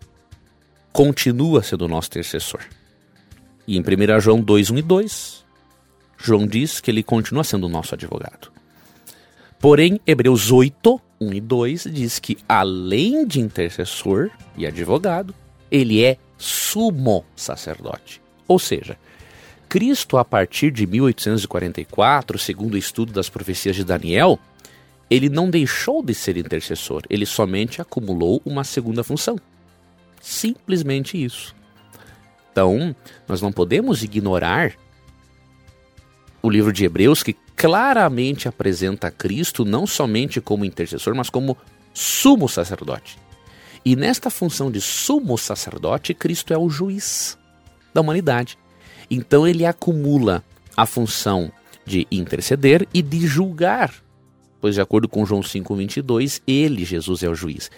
[0.92, 2.60] continua sendo nosso intercessor.
[3.66, 5.45] E em 1 João 2, 1 e 2,
[6.18, 8.50] João diz que ele continua sendo nosso advogado.
[9.58, 15.34] Porém, Hebreus 8, 1 e 2 diz que, além de intercessor e advogado,
[15.70, 18.20] ele é sumo sacerdote.
[18.46, 18.98] Ou seja,
[19.68, 24.38] Cristo, a partir de 1844, segundo o estudo das profecias de Daniel,
[25.10, 29.38] ele não deixou de ser intercessor, ele somente acumulou uma segunda função.
[30.20, 31.54] Simplesmente isso.
[32.52, 32.94] Então,
[33.28, 34.74] nós não podemos ignorar
[36.42, 41.56] o livro de Hebreus, que claramente apresenta Cristo não somente como intercessor, mas como
[41.92, 43.18] sumo sacerdote.
[43.84, 47.38] E nesta função de sumo sacerdote, Cristo é o juiz
[47.94, 48.58] da humanidade.
[49.10, 50.44] Então ele acumula
[50.76, 51.50] a função
[51.84, 53.94] de interceder e de julgar.
[54.60, 57.70] Pois, de acordo com João 5,22, ele, Jesus, é o juiz.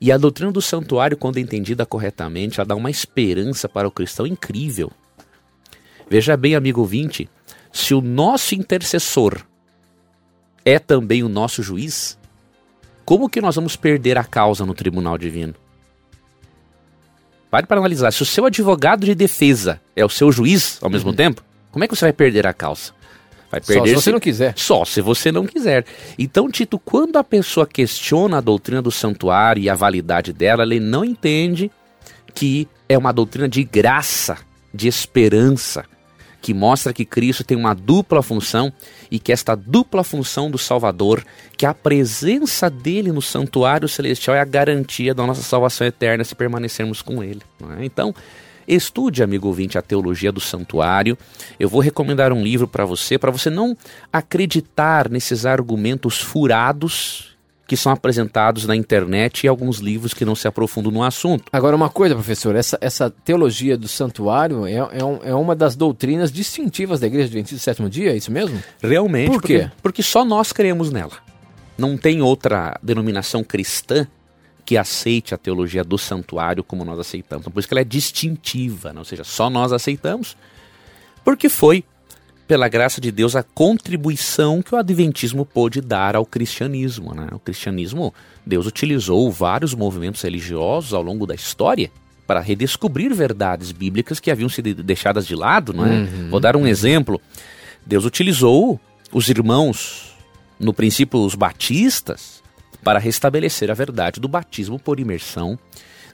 [0.00, 4.26] E a doutrina do santuário, quando entendida corretamente, ela dá uma esperança para o cristão
[4.26, 4.92] incrível.
[6.10, 7.28] Veja bem, amigo ouvinte,
[7.74, 9.42] se o nosso intercessor
[10.64, 12.16] é também o nosso juiz,
[13.04, 15.54] como que nós vamos perder a causa no tribunal divino?
[17.50, 18.12] Pare para analisar.
[18.12, 21.16] Se o seu advogado de defesa é o seu juiz ao mesmo uhum.
[21.16, 22.92] tempo, como é que você vai perder a causa?
[23.50, 24.54] Vai perder Só se você não quiser.
[24.56, 25.84] Só se você não quiser.
[26.16, 30.78] Então, Tito, quando a pessoa questiona a doutrina do santuário e a validade dela, ele
[30.78, 31.72] não entende
[32.32, 34.38] que é uma doutrina de graça,
[34.72, 35.84] de esperança,
[36.44, 38.70] que mostra que Cristo tem uma dupla função
[39.10, 41.24] e que esta dupla função do Salvador,
[41.56, 46.34] que a presença dele no santuário celestial é a garantia da nossa salvação eterna se
[46.34, 47.40] permanecermos com ele.
[47.78, 47.86] É?
[47.86, 48.14] Então,
[48.68, 51.16] estude, amigo ouvinte, a teologia do santuário.
[51.58, 53.74] Eu vou recomendar um livro para você, para você não
[54.12, 57.33] acreditar nesses argumentos furados
[57.66, 61.44] que são apresentados na internet e alguns livros que não se aprofundam no assunto.
[61.52, 65.74] Agora, uma coisa, professor, essa, essa teologia do santuário é, é, um, é uma das
[65.74, 68.62] doutrinas distintivas da Igreja Adventista do Sétimo Dia, é isso mesmo?
[68.82, 69.30] Realmente.
[69.30, 69.58] Por quê?
[69.60, 71.12] Porque, porque só nós cremos nela.
[71.76, 74.06] Não tem outra denominação cristã
[74.64, 77.42] que aceite a teologia do santuário como nós aceitamos.
[77.42, 78.98] Então, por isso que ela é distintiva, né?
[78.98, 80.36] ou seja, só nós aceitamos,
[81.22, 81.84] porque foi
[82.46, 87.14] pela graça de Deus, a contribuição que o Adventismo pôde dar ao cristianismo.
[87.14, 87.28] Né?
[87.32, 88.12] O cristianismo,
[88.44, 91.90] Deus utilizou vários movimentos religiosos ao longo da história
[92.26, 95.72] para redescobrir verdades bíblicas que haviam sido deixadas de lado.
[95.72, 95.90] Não é?
[95.90, 96.30] Uhum.
[96.30, 97.20] Vou dar um exemplo.
[97.84, 98.80] Deus utilizou
[99.12, 100.14] os irmãos,
[100.58, 102.42] no princípio os batistas,
[102.82, 105.58] para restabelecer a verdade do batismo por imersão.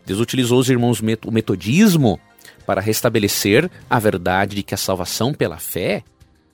[0.06, 2.18] Deus utilizou os irmãos, o metodismo,
[2.64, 6.04] para restabelecer a verdade de que a salvação pela fé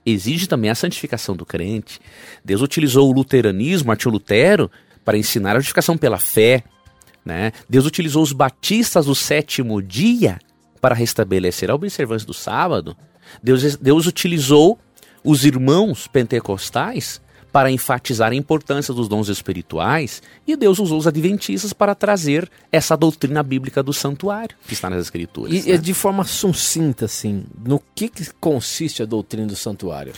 [0.07, 2.01] exige também a santificação do crente.
[2.45, 4.71] Deus utilizou o luteranismo, Martinho Lutero,
[5.05, 6.63] para ensinar a justificação pela fé.
[7.25, 7.53] Né?
[7.69, 10.39] Deus utilizou os batistas do sétimo dia
[10.81, 12.97] para restabelecer a observância do sábado.
[13.43, 14.79] Deus, Deus utilizou
[15.25, 17.21] os irmãos pentecostais
[17.57, 22.95] para enfatizar a importância dos dons espirituais, e Deus usou os adventistas para trazer essa
[22.95, 25.65] doutrina bíblica do santuário, que está nas escrituras.
[25.65, 25.79] E né?
[25.79, 30.13] de forma sucinta, assim, no que, que consiste a doutrina do santuário?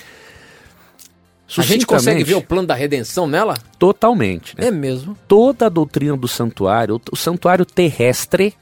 [1.57, 3.55] A gente consegue ver o plano da redenção nela?
[3.79, 4.59] Totalmente.
[4.59, 4.66] Né?
[4.66, 5.16] É mesmo.
[5.29, 8.53] Toda a doutrina do santuário, o santuário terrestre,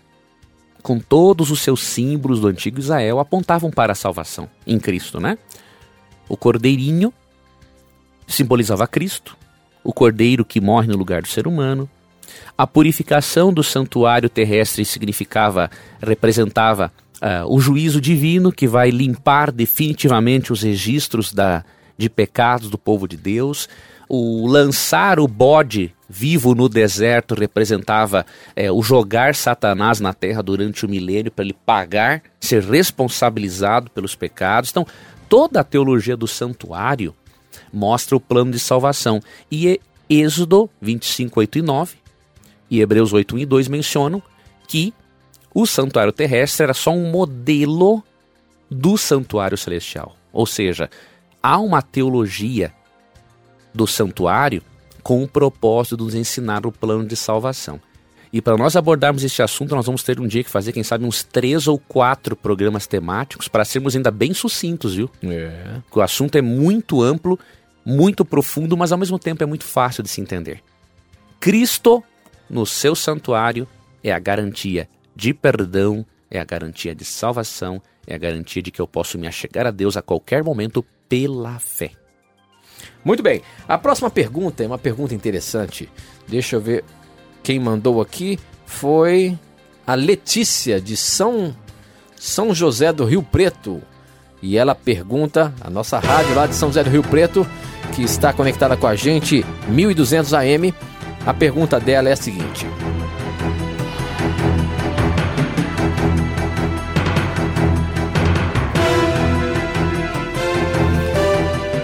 [0.82, 5.38] com todos os seus símbolos do antigo Israel, apontavam para a salvação em Cristo, né?
[6.28, 7.10] O cordeirinho
[8.26, 9.36] simbolizava Cristo,
[9.82, 11.88] o cordeiro que morre no lugar do ser humano.
[12.58, 20.52] A purificação do santuário terrestre significava, representava uh, o juízo divino que vai limpar definitivamente
[20.52, 21.64] os registros da,
[21.96, 23.68] de pecados do povo de Deus.
[24.08, 30.86] O lançar o bode vivo no deserto representava é, o jogar Satanás na terra durante
[30.86, 34.70] o milênio para ele pagar, ser responsabilizado pelos pecados.
[34.70, 34.86] Então,
[35.28, 37.14] toda a teologia do santuário
[37.76, 39.20] mostra o plano de salvação.
[39.50, 41.96] E Êxodo 25, 8 e 9
[42.70, 44.22] e Hebreus 8, 1 e 2 mencionam
[44.66, 44.94] que
[45.54, 48.02] o santuário terrestre era só um modelo
[48.70, 50.16] do santuário celestial.
[50.32, 50.90] Ou seja,
[51.42, 52.72] há uma teologia
[53.72, 54.62] do santuário
[55.02, 57.80] com o propósito de nos ensinar o plano de salvação.
[58.32, 61.04] E para nós abordarmos este assunto, nós vamos ter um dia que fazer, quem sabe,
[61.04, 65.08] uns três ou quatro programas temáticos para sermos ainda bem sucintos, viu?
[65.22, 65.78] É.
[65.84, 67.38] Porque o assunto é muito amplo
[67.87, 70.61] muito profundo, mas ao mesmo tempo é muito fácil de se entender.
[71.38, 72.03] Cristo,
[72.51, 73.68] no seu santuário,
[74.03, 78.81] é a garantia de perdão, é a garantia de salvação, é a garantia de que
[78.81, 81.92] eu posso me achegar a Deus a qualquer momento pela fé.
[83.05, 83.40] Muito bem.
[83.68, 85.88] A próxima pergunta é uma pergunta interessante.
[86.27, 86.85] Deixa eu ver
[87.42, 88.38] quem mandou aqui.
[88.66, 89.38] Foi
[89.87, 91.57] a Letícia de São
[92.16, 93.81] São José do Rio Preto.
[94.46, 97.44] E ela pergunta, a nossa rádio lá de São José do Rio Preto,
[97.92, 100.72] que está conectada com a gente, 1200 AM.
[101.26, 102.64] A pergunta dela é a seguinte: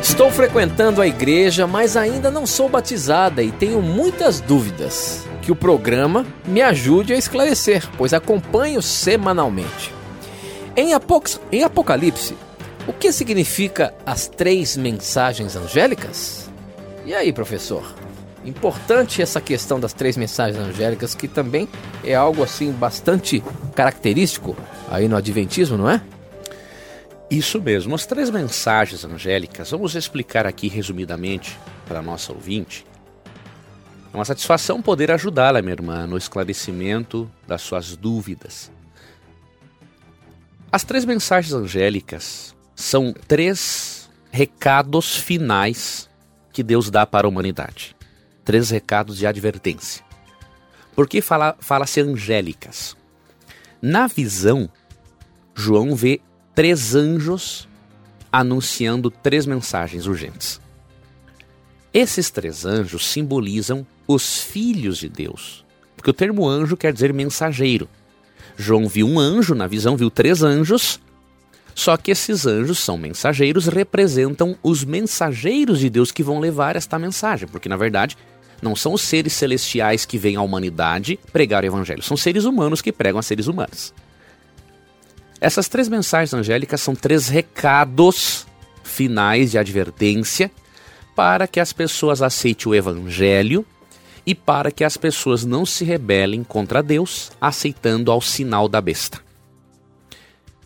[0.00, 5.26] Estou frequentando a igreja, mas ainda não sou batizada e tenho muitas dúvidas.
[5.40, 9.92] Que o programa me ajude a esclarecer, pois acompanho semanalmente.
[10.76, 10.92] Em,
[11.50, 12.36] em Apocalipse,
[12.86, 16.50] o que significa as três mensagens angélicas?
[17.04, 17.94] E aí, professor?
[18.44, 21.68] Importante essa questão das três mensagens angélicas, que também
[22.02, 23.42] é algo assim bastante
[23.74, 24.56] característico
[24.90, 26.02] aí no Adventismo, não é?
[27.30, 32.84] Isso mesmo, as três mensagens angélicas, vamos explicar aqui resumidamente para a nossa ouvinte.
[34.12, 38.70] É uma satisfação poder ajudá-la, minha irmã, no esclarecimento das suas dúvidas.
[40.70, 46.10] As três mensagens angélicas são três recados finais
[46.52, 47.94] que Deus dá para a humanidade.
[48.44, 50.04] Três recados de advertência.
[50.94, 52.96] Por que fala-se fala angélicas?
[53.80, 54.68] Na visão,
[55.54, 56.20] João vê
[56.56, 57.68] três anjos
[58.32, 60.60] anunciando três mensagens urgentes.
[61.94, 65.64] Esses três anjos simbolizam os filhos de Deus,
[65.96, 67.88] porque o termo anjo quer dizer mensageiro.
[68.56, 71.00] João viu um anjo, na visão viu três anjos,
[71.74, 76.98] só que esses anjos são mensageiros, representam os mensageiros de Deus que vão levar esta
[76.98, 78.16] mensagem, porque na verdade
[78.60, 82.80] não são os seres celestiais que vêm à humanidade pregar o evangelho, são seres humanos
[82.80, 83.92] que pregam a seres humanos.
[85.40, 88.46] Essas três mensagens angélicas são três recados
[88.84, 90.50] finais de advertência
[91.16, 93.66] para que as pessoas aceitem o evangelho
[94.24, 99.20] e para que as pessoas não se rebelem contra Deus, aceitando ao sinal da besta.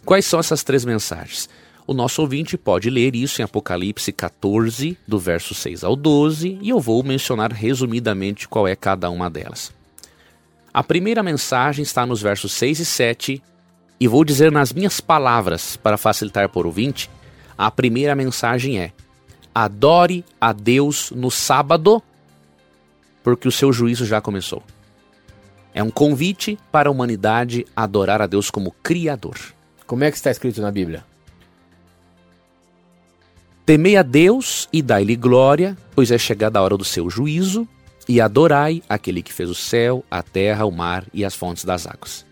[0.07, 1.49] Quais são essas três mensagens?
[1.85, 6.69] O nosso ouvinte pode ler isso em Apocalipse 14, do verso 6 ao 12, e
[6.69, 9.73] eu vou mencionar resumidamente qual é cada uma delas.
[10.73, 13.43] A primeira mensagem está nos versos 6 e 7,
[13.99, 17.11] e vou dizer nas minhas palavras para facilitar por ouvinte.
[17.59, 18.93] A primeira mensagem é:
[19.53, 22.01] Adore a Deus no sábado
[23.25, 24.63] porque o seu juízo já começou.
[25.75, 29.56] É um convite para a humanidade adorar a Deus como Criador.
[29.87, 31.05] Como é que está escrito na Bíblia?
[33.65, 37.69] Temei a Deus e dai-lhe glória, pois é chegada a hora do seu juízo,
[38.09, 41.87] e adorai aquele que fez o céu, a terra, o mar e as fontes das
[41.87, 42.25] águas.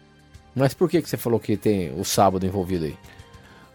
[0.55, 2.97] Mas por que você falou que tem o sábado envolvido aí?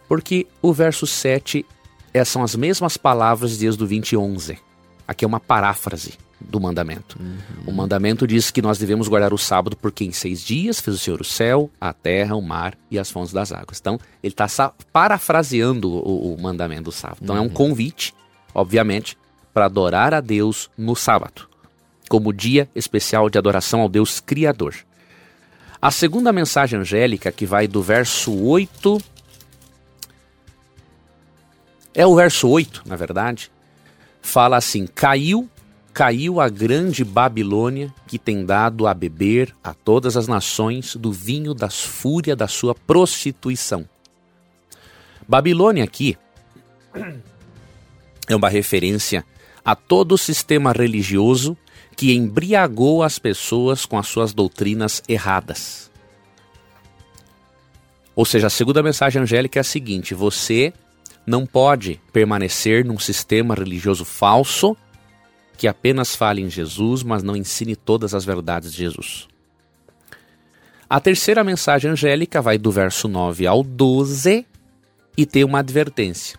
[0.08, 1.64] Porque o verso 7
[2.12, 4.58] é, são as mesmas palavras desde o 20 11.
[5.06, 7.18] Aqui é uma paráfrase do mandamento.
[7.20, 7.38] Uhum.
[7.66, 10.98] O mandamento diz que nós devemos guardar o sábado porque em seis dias fez o
[10.98, 13.78] Senhor o céu, a terra, o mar e as fontes das águas.
[13.78, 17.18] Então, ele está parafraseando o, o, mandamento do sábado.
[17.22, 17.42] Então, uhum.
[17.42, 17.54] é um uhum.
[17.54, 18.14] convite,
[18.54, 19.18] obviamente,
[19.52, 21.48] para adorar a Deus no sábado,
[22.08, 24.74] como dia especial de adoração ao Deus Criador.
[25.82, 29.00] A segunda mensagem angélica, que vai do verso 8.
[31.94, 33.50] É o verso 8, na verdade.
[34.20, 35.48] Fala assim: Caiu
[36.00, 41.52] caiu a grande Babilônia, que tem dado a beber a todas as nações do vinho
[41.52, 43.86] das fúrias da sua prostituição.
[45.28, 46.16] Babilônia aqui
[48.26, 49.26] é uma referência
[49.62, 51.54] a todo o sistema religioso
[51.94, 55.90] que embriagou as pessoas com as suas doutrinas erradas.
[58.16, 60.72] Ou seja, a segunda mensagem angélica é a seguinte: você
[61.26, 64.74] não pode permanecer num sistema religioso falso
[65.60, 69.28] que apenas fale em Jesus, mas não ensine todas as verdades de Jesus.
[70.88, 74.46] A terceira mensagem angélica vai do verso 9 ao 12
[75.18, 76.38] e tem uma advertência.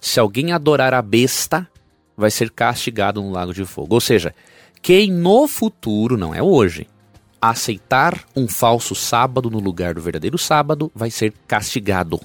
[0.00, 1.68] Se alguém adorar a besta,
[2.16, 3.96] vai ser castigado no lago de fogo.
[3.96, 4.32] Ou seja,
[4.80, 6.86] quem no futuro, não é hoje,
[7.40, 12.20] aceitar um falso sábado no lugar do verdadeiro sábado, vai ser castigado,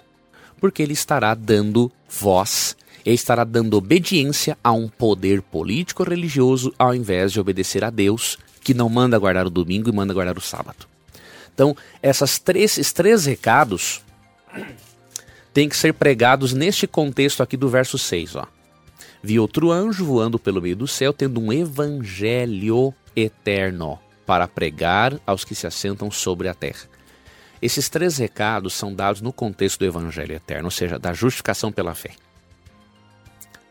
[0.62, 2.78] porque ele estará dando voz
[3.14, 8.74] estará dando obediência a um poder político religioso ao invés de obedecer a Deus, que
[8.74, 10.86] não manda guardar o domingo e manda guardar o sábado.
[11.54, 14.02] Então, essas três, esses três recados
[15.54, 18.36] têm que ser pregados neste contexto aqui do verso 6.
[18.36, 18.46] Ó.
[19.24, 25.46] Vi outro anjo voando pelo meio do céu, tendo um evangelho eterno para pregar aos
[25.46, 26.88] que se assentam sobre a terra.
[27.62, 31.96] Esses três recados são dados no contexto do evangelho eterno, ou seja, da justificação pela
[31.96, 32.12] fé.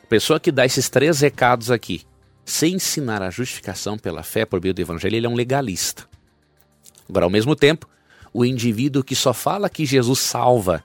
[0.08, 2.02] Pessoa que dá esses três recados aqui,
[2.44, 6.04] sem ensinar a justificação pela fé por meio do evangelho, ele é um legalista.
[7.08, 7.88] Agora, ao mesmo tempo,
[8.32, 10.84] o indivíduo que só fala que Jesus salva,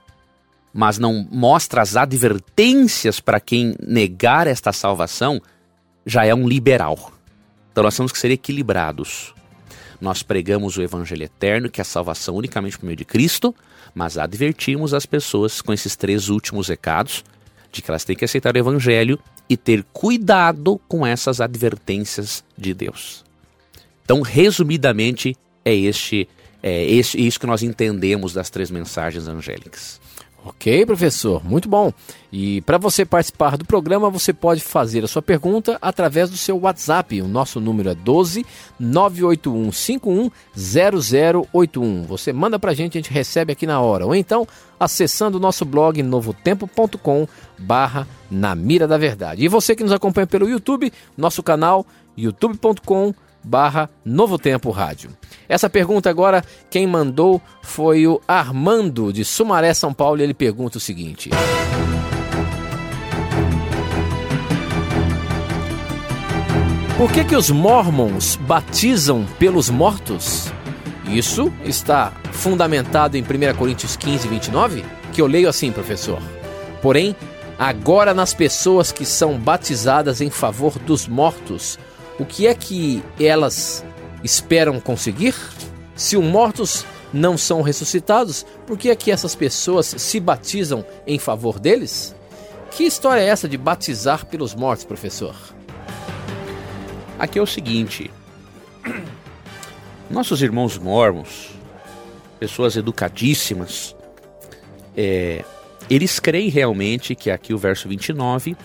[0.74, 5.40] mas não mostra as advertências para quem negar esta salvação,
[6.04, 7.12] já é um liberal.
[7.70, 9.32] Então nós temos que ser equilibrados.
[10.00, 13.54] Nós pregamos o evangelho eterno, que é a salvação unicamente por meio de Cristo,
[13.94, 17.22] mas advertimos as pessoas com esses três últimos recados
[17.72, 19.18] de que elas têm que aceitar o evangelho
[19.48, 23.24] e ter cuidado com essas advertências de Deus.
[24.04, 26.28] Então, resumidamente, é este
[26.62, 30.00] é este, isso que nós entendemos das três mensagens angélicas.
[30.44, 31.92] Ok, professor, muito bom.
[32.32, 36.58] E para você participar do programa, você pode fazer a sua pergunta através do seu
[36.58, 37.22] WhatsApp.
[37.22, 38.44] O nosso número é 12
[38.78, 42.02] 981 51 0081.
[42.02, 44.04] Você manda para a gente, a gente recebe aqui na hora.
[44.04, 44.46] Ou então
[44.80, 49.44] acessando o nosso blog novotempo.com barra na mira da verdade.
[49.44, 51.86] E você que nos acompanha pelo YouTube, nosso canal
[52.16, 55.10] youtube.com barra Novo Tempo Rádio.
[55.48, 60.78] Essa pergunta agora, quem mandou foi o Armando de Sumaré, São Paulo, e ele pergunta
[60.78, 61.30] o seguinte:
[66.96, 70.52] Por que que os mormons batizam pelos mortos?
[71.04, 76.22] Isso está fundamentado em 1 Coríntios 15, 29, que eu leio assim, professor.
[76.80, 77.16] Porém,
[77.58, 81.78] agora nas pessoas que são batizadas em favor dos mortos,
[82.22, 83.84] o que é que elas
[84.22, 85.34] esperam conseguir?
[85.96, 91.18] Se o mortos não são ressuscitados, por que é que essas pessoas se batizam em
[91.18, 92.14] favor deles?
[92.70, 95.34] Que história é essa de batizar pelos mortos, professor?
[97.18, 98.08] Aqui é o seguinte:
[100.08, 101.50] nossos irmãos mormons,
[102.38, 103.96] pessoas educadíssimas,
[104.96, 105.44] é,
[105.90, 108.56] eles creem realmente que aqui o verso 29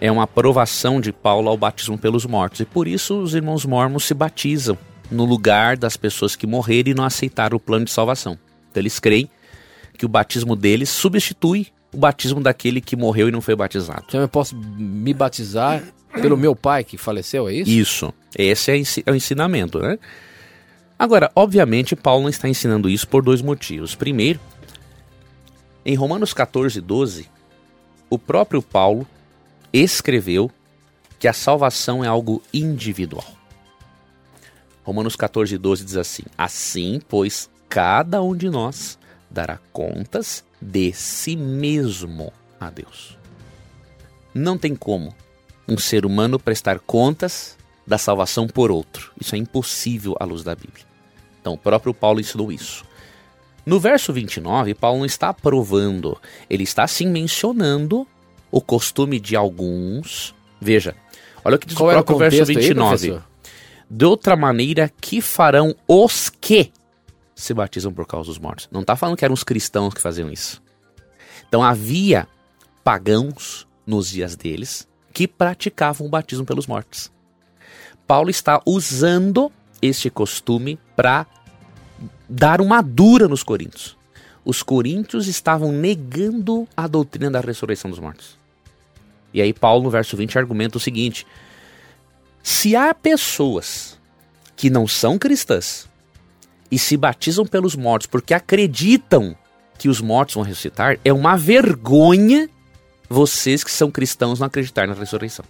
[0.00, 2.60] é uma aprovação de Paulo ao batismo pelos mortos.
[2.60, 4.78] E por isso os irmãos mormons se batizam
[5.10, 8.38] no lugar das pessoas que morreram e não aceitaram o plano de salvação.
[8.70, 9.30] Então eles creem
[9.96, 14.04] que o batismo deles substitui o batismo daquele que morreu e não foi batizado.
[14.08, 15.82] Então eu posso me batizar
[16.20, 17.70] pelo meu pai que faleceu, é isso?
[17.70, 18.14] Isso.
[18.36, 19.98] Esse é, é o ensinamento, né?
[20.98, 23.94] Agora, obviamente, Paulo não está ensinando isso por dois motivos.
[23.94, 24.40] Primeiro,
[25.84, 27.28] em Romanos 14, 12,
[28.08, 29.06] o próprio Paulo
[29.82, 30.50] escreveu
[31.18, 33.24] que a salvação é algo individual.
[34.82, 38.98] Romanos 14, 12 diz assim: Assim, pois, cada um de nós
[39.30, 43.18] dará contas de si mesmo a Deus.
[44.32, 45.14] Não tem como
[45.68, 47.56] um ser humano prestar contas
[47.86, 49.12] da salvação por outro.
[49.20, 50.84] Isso é impossível à luz da Bíblia.
[51.40, 52.84] Então, o próprio Paulo ensinou isso.
[53.64, 56.16] No verso 29, Paulo não está aprovando,
[56.48, 58.06] ele está sim mencionando
[58.50, 60.34] o costume de alguns.
[60.60, 60.94] Veja,
[61.44, 62.88] olha o que diz Qual o próprio o verso aí, 29.
[62.88, 63.36] professor?
[63.88, 66.72] de outra maneira que farão os que
[67.34, 68.68] se batizam por causa dos mortos.
[68.70, 70.62] Não está falando que eram os cristãos que faziam isso.
[71.48, 72.26] Então havia
[72.82, 77.12] pagãos nos dias deles que praticavam o batismo pelos mortos.
[78.06, 81.26] Paulo está usando este costume para
[82.28, 83.96] dar uma dura nos coríntios.
[84.44, 88.35] Os coríntios estavam negando a doutrina da ressurreição dos mortos.
[89.36, 91.26] E aí Paulo no verso 20 argumenta o seguinte:
[92.42, 93.98] se há pessoas
[94.56, 95.86] que não são cristãs
[96.70, 99.36] e se batizam pelos mortos porque acreditam
[99.78, 102.48] que os mortos vão ressuscitar, é uma vergonha
[103.10, 105.44] vocês que são cristãos não acreditar na ressurreição.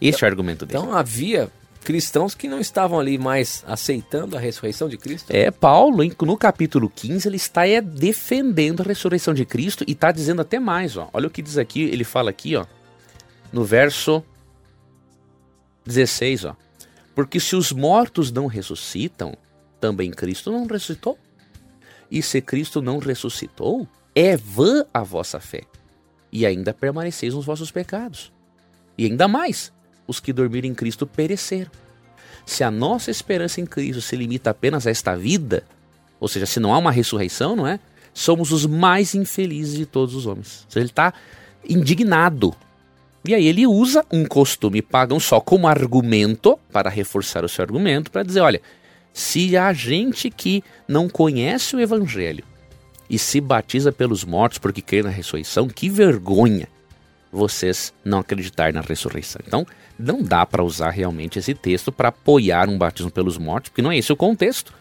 [0.00, 0.80] Este é o argumento dele.
[0.80, 1.48] Então havia
[1.84, 5.30] cristãos que não estavam ali mais aceitando a ressurreição de Cristo?
[5.30, 10.10] É, Paulo, no capítulo 15, ele está é, defendendo a ressurreição de Cristo e está
[10.10, 11.08] dizendo até mais, ó.
[11.12, 12.66] Olha o que diz aqui, ele fala aqui, ó,
[13.52, 14.22] no verso
[15.84, 16.56] 16, ó.
[17.14, 19.36] Porque se os mortos não ressuscitam,
[19.80, 21.18] também Cristo não ressuscitou.
[22.10, 25.62] E se Cristo não ressuscitou, é vã a vossa fé,
[26.32, 28.32] e ainda permaneceis nos vossos pecados.
[28.96, 29.72] E ainda mais,
[30.06, 31.70] os que dormiram em Cristo pereceram.
[32.46, 35.64] Se a nossa esperança em Cristo se limita apenas a esta vida,
[36.18, 37.78] ou seja, se não há uma ressurreição, não é?
[38.14, 40.64] Somos os mais infelizes de todos os homens.
[40.64, 41.12] Ou seja, ele está
[41.68, 42.56] indignado
[43.24, 48.10] e aí ele usa um costume pagão só como argumento, para reforçar o seu argumento,
[48.10, 48.60] para dizer, olha,
[49.12, 52.44] se há gente que não conhece o evangelho
[53.10, 56.68] e se batiza pelos mortos porque crê na ressurreição, que vergonha
[57.30, 59.40] vocês não acreditarem na ressurreição.
[59.46, 59.66] Então,
[59.98, 63.92] não dá para usar realmente esse texto para apoiar um batismo pelos mortos, porque não
[63.92, 64.72] é esse o contexto.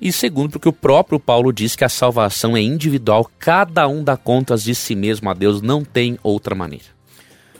[0.00, 4.16] E segundo, porque o próprio Paulo diz que a salvação é individual, cada um dá
[4.16, 6.86] contas de si mesmo a Deus, não tem outra maneira.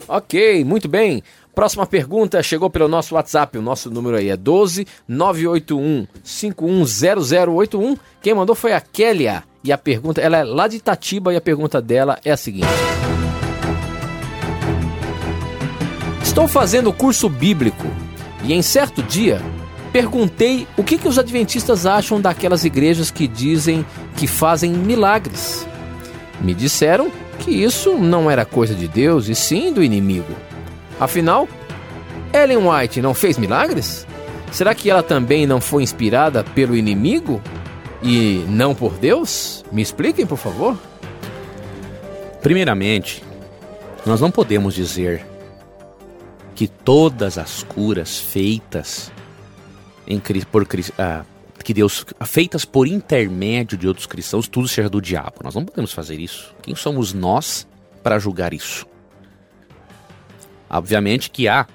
[0.09, 1.23] Ok, muito bem.
[1.55, 3.57] Próxima pergunta chegou pelo nosso WhatsApp.
[3.57, 7.97] O nosso número aí é 12 981 510081.
[8.21, 9.45] Quem mandou foi a Kélia.
[9.63, 12.67] E a pergunta, ela é lá de Itatiba e a pergunta dela é a seguinte:
[16.23, 17.87] Estou fazendo curso bíblico
[18.43, 19.41] e em certo dia
[19.93, 23.87] perguntei o que, que os adventistas acham daquelas igrejas que dizem
[24.17, 25.67] que fazem milagres.
[26.41, 30.35] Me disseram que isso não era coisa de Deus e sim do inimigo.
[30.99, 31.49] Afinal,
[32.33, 34.07] Ellen White não fez milagres?
[34.51, 37.43] Será que ela também não foi inspirada pelo inimigo
[38.03, 39.65] e não por Deus?
[39.73, 40.79] Me expliquem, por favor.
[42.41, 43.23] Primeiramente,
[44.07, 45.27] nós não podemos dizer
[46.55, 49.11] que todas as curas feitas
[50.07, 50.21] em,
[50.51, 50.67] por,
[50.99, 51.25] ah,
[51.65, 55.41] que Deus, feitas por intermédio de outros cristãos, tudo seja do diabo.
[55.43, 56.55] Nós não podemos fazer isso.
[56.63, 57.67] Quem somos nós
[58.03, 58.87] para julgar isso?
[60.69, 61.67] Obviamente que há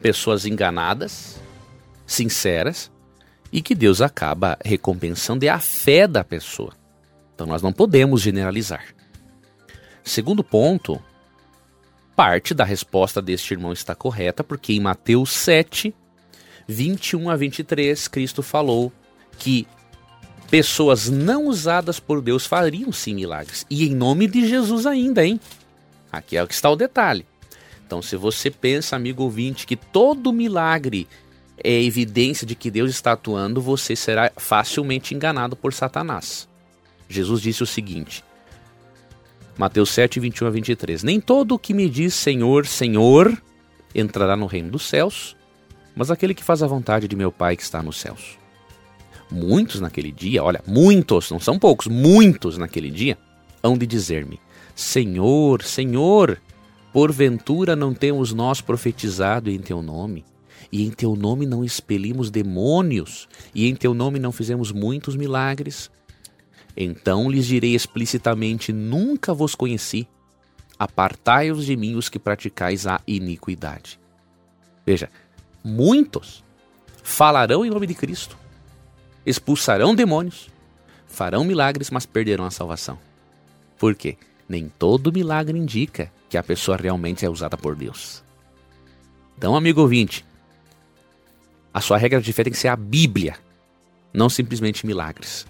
[0.00, 1.40] pessoas enganadas,
[2.06, 2.90] sinceras,
[3.52, 6.72] e que Deus acaba recompensando é a fé da pessoa.
[7.34, 8.94] Então nós não podemos generalizar.
[10.04, 11.02] Segundo ponto,
[12.14, 15.94] parte da resposta deste irmão está correta, porque em Mateus 7,
[16.66, 18.92] 21 a 23, Cristo falou
[19.42, 19.66] que
[20.48, 23.66] pessoas não usadas por Deus fariam sim milagres.
[23.68, 25.40] E em nome de Jesus ainda, hein?
[26.12, 27.26] Aqui é o que está o detalhe.
[27.84, 31.08] Então, se você pensa, amigo ouvinte, que todo milagre
[31.56, 36.48] é evidência de que Deus está atuando, você será facilmente enganado por Satanás.
[37.08, 38.24] Jesus disse o seguinte:
[39.58, 41.02] Mateus 7, 21 a 23.
[41.02, 43.36] Nem todo o que me diz Senhor, Senhor
[43.92, 45.36] entrará no reino dos céus,
[45.96, 48.41] mas aquele que faz a vontade de meu Pai que está nos céus.
[49.32, 53.16] Muitos naquele dia, olha, muitos, não são poucos, muitos naquele dia,
[53.62, 54.38] hão de dizer-me:
[54.74, 56.38] Senhor, Senhor,
[56.92, 60.22] porventura não temos nós profetizado em teu nome?
[60.70, 65.90] E em teu nome não expelimos demônios, e em teu nome não fizemos muitos milagres?
[66.76, 70.06] Então lhes direi explicitamente: Nunca vos conheci.
[70.78, 73.98] Apartai-vos de mim os que praticais a iniquidade.
[74.84, 75.08] Veja,
[75.64, 76.44] muitos
[77.02, 78.36] falarão em nome de Cristo,
[79.24, 80.48] expulsarão demônios,
[81.06, 82.98] farão milagres, mas perderão a salvação.
[83.78, 84.16] Por quê?
[84.48, 88.22] Nem todo milagre indica que a pessoa realmente é usada por Deus.
[89.36, 90.24] Então, amigo ouvinte,
[91.72, 93.36] a sua regra de fé tem que ser a Bíblia,
[94.12, 95.46] não simplesmente milagres.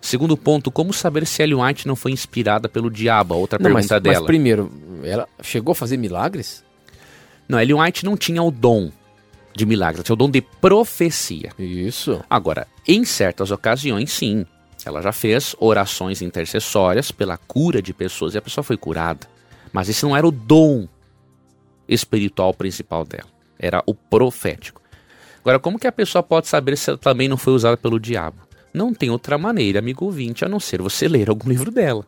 [0.00, 3.34] Segundo ponto, como saber se Ellen White não foi inspirada pelo diabo?
[3.34, 4.16] Outra Não, pergunta mas, dela.
[4.16, 4.72] Mas primeiro,
[5.02, 6.64] ela chegou a fazer milagres?
[7.48, 8.90] Não, Ellen White não tinha o dom
[9.60, 11.52] de milagres, tinha o dom de profecia.
[11.58, 12.24] Isso.
[12.28, 14.44] Agora, em certas ocasiões, sim.
[14.84, 19.26] Ela já fez orações intercessórias pela cura de pessoas e a pessoa foi curada.
[19.72, 20.88] Mas esse não era o dom
[21.86, 23.28] espiritual principal dela.
[23.58, 24.80] Era o profético.
[25.40, 28.38] Agora, como que a pessoa pode saber se ela também não foi usada pelo diabo?
[28.72, 32.06] Não tem outra maneira, amigo ouvinte, a não ser você ler algum livro dela.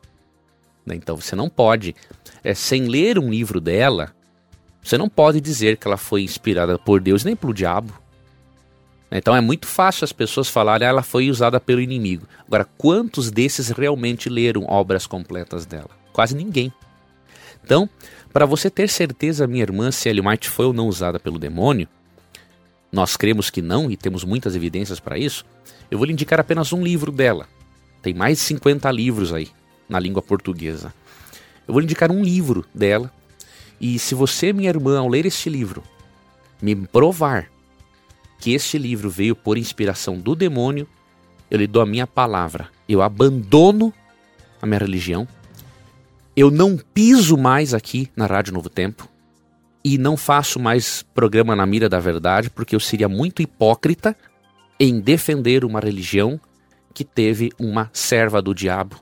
[0.87, 0.95] Né?
[0.95, 1.95] Então você não pode,
[2.43, 4.15] é, sem ler um livro dela,
[4.83, 7.93] você não pode dizer que ela foi inspirada por Deus nem pelo diabo.
[9.11, 12.27] Então é muito fácil as pessoas falarem, ah, ela foi usada pelo inimigo.
[12.47, 15.91] Agora, quantos desses realmente leram obras completas dela?
[16.13, 16.73] Quase ninguém.
[17.63, 17.89] Então,
[18.33, 21.87] para você ter certeza, minha irmã, se Ellen White foi ou não usada pelo demônio,
[22.91, 25.45] nós cremos que não e temos muitas evidências para isso,
[25.91, 27.47] eu vou lhe indicar apenas um livro dela.
[28.01, 29.49] Tem mais de 50 livros aí
[29.89, 30.93] na língua portuguesa.
[31.69, 33.13] Eu vou lhe indicar um livro dela.
[33.83, 35.83] E se você, minha irmã, ao ler este livro,
[36.63, 37.51] me provar
[38.39, 40.87] que este livro veio por inspiração do demônio,
[41.51, 42.69] eu lhe dou a minha palavra.
[42.89, 43.93] Eu abandono
[44.63, 45.27] a minha religião.
[46.37, 49.09] Eu não piso mais aqui na Rádio Novo Tempo.
[49.85, 54.17] E não faço mais programa na mira da verdade, porque eu seria muito hipócrita
[54.79, 56.41] em defender uma religião
[56.95, 58.97] que teve uma serva do diabo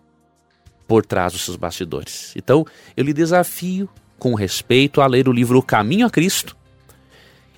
[0.89, 2.33] por trás dos seus bastidores.
[2.35, 2.67] Então,
[2.97, 3.89] eu lhe desafio,
[4.21, 6.57] com respeito, a ler o livro O Caminho a Cristo.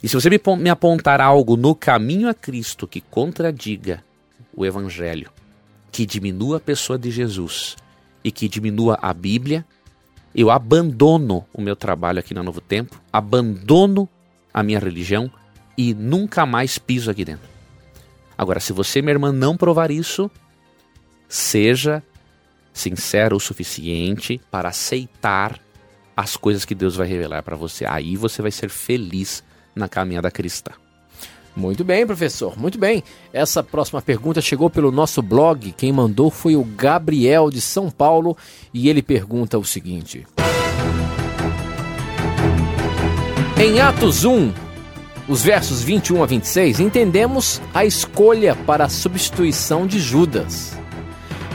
[0.02, 4.02] E se você me, apontar algo no caminho a Cristo que contradiga
[4.54, 5.30] o Evangelho,
[5.90, 7.76] que diminua a pessoa de Jesus
[8.24, 9.66] e que diminua a Bíblia,
[10.34, 14.08] eu abandono o meu trabalho aqui na Novo Tempo, abandono
[14.54, 15.30] a minha religião
[15.76, 17.48] e nunca mais piso aqui dentro.
[18.36, 20.30] Agora, se você, minha irmã, não provar isso,
[21.28, 22.02] seja
[22.72, 25.60] sincero o suficiente para aceitar
[26.22, 27.84] as coisas que Deus vai revelar para você.
[27.84, 29.42] Aí você vai ser feliz
[29.74, 30.70] na caminhada cristã.
[31.54, 32.56] Muito bem, professor.
[32.56, 33.02] Muito bem.
[33.32, 35.72] Essa próxima pergunta chegou pelo nosso blog.
[35.72, 38.36] Quem mandou foi o Gabriel de São Paulo
[38.72, 40.24] e ele pergunta o seguinte:
[43.58, 44.52] Em Atos 1,
[45.28, 50.82] os versos 21 a 26, entendemos a escolha para a substituição de Judas.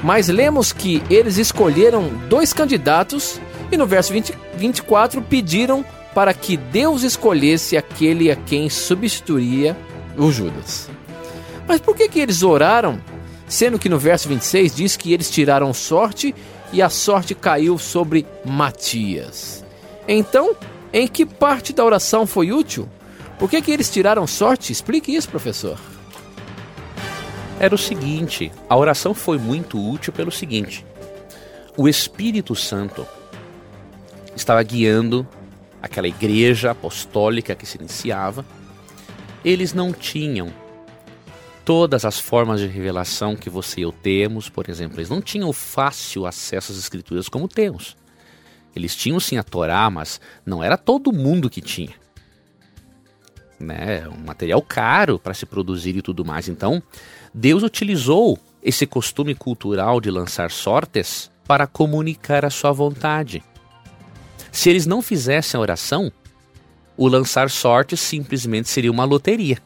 [0.03, 3.39] Mas lemos que eles escolheram dois candidatos
[3.71, 5.83] e no verso 20, 24 pediram
[6.13, 9.77] para que Deus escolhesse aquele a quem substituiria
[10.17, 10.89] o Judas.
[11.67, 12.99] Mas por que, que eles oraram,
[13.47, 16.33] sendo que no verso 26 diz que eles tiraram sorte
[16.71, 19.63] e a sorte caiu sobre Matias?
[20.07, 20.55] Então,
[20.93, 22.87] em que parte da oração foi útil?
[23.37, 24.71] Por que, que eles tiraram sorte?
[24.71, 25.77] Explique isso, professor.
[27.59, 30.85] Era o seguinte: a oração foi muito útil pelo seguinte.
[31.75, 33.05] O Espírito Santo
[34.35, 35.27] estava guiando
[35.81, 38.45] aquela igreja apostólica que se iniciava.
[39.43, 40.51] Eles não tinham
[41.63, 44.99] todas as formas de revelação que você e eu temos, por exemplo.
[44.99, 47.95] Eles não tinham fácil acesso às escrituras como temos.
[48.75, 51.93] Eles tinham sim a Torá, mas não era todo mundo que tinha.
[53.59, 54.07] Né?
[54.07, 56.47] Um material caro para se produzir e tudo mais.
[56.47, 56.81] Então,
[57.33, 63.43] Deus utilizou esse costume cultural de lançar sortes para comunicar a sua vontade.
[64.51, 66.11] Se eles não fizessem a oração,
[66.97, 69.59] o lançar sortes simplesmente seria uma loteria.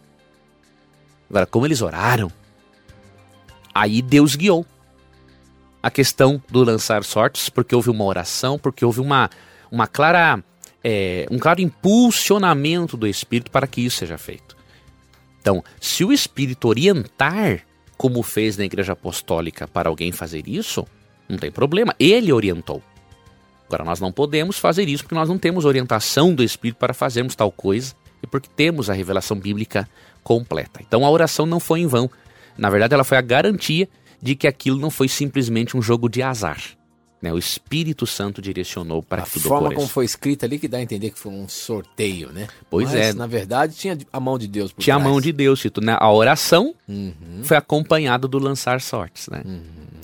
[1.29, 2.29] Agora, como eles oraram,
[3.73, 4.65] aí Deus guiou
[5.81, 9.29] a questão do lançar sortes, porque houve uma oração, porque houve uma,
[9.71, 10.43] uma clara,
[10.83, 14.50] é, um claro impulsionamento do Espírito para que isso seja feito.
[15.41, 17.61] Então, se o Espírito orientar,
[17.97, 20.85] como fez na Igreja Apostólica, para alguém fazer isso,
[21.27, 21.95] não tem problema.
[21.99, 22.81] Ele orientou.
[23.67, 27.35] Agora, nós não podemos fazer isso porque nós não temos orientação do Espírito para fazermos
[27.35, 29.89] tal coisa e porque temos a revelação bíblica
[30.23, 30.79] completa.
[30.85, 32.09] Então, a oração não foi em vão.
[32.57, 33.89] Na verdade, ela foi a garantia
[34.21, 36.61] de que aquilo não foi simplesmente um jogo de azar.
[37.21, 37.31] Né?
[37.31, 40.79] O Espírito Santo direcionou para a que tudo forma como foi escrita ali que dá
[40.79, 42.47] a entender que foi um sorteio, né?
[42.69, 43.13] Pois Mas, é.
[43.13, 45.11] na verdade, tinha a mão de Deus por Tinha a trás.
[45.11, 45.95] mão de Deus, Tito, né?
[45.99, 47.13] A oração Uhum.
[47.43, 49.43] foi acompanhada do lançar sortes, né?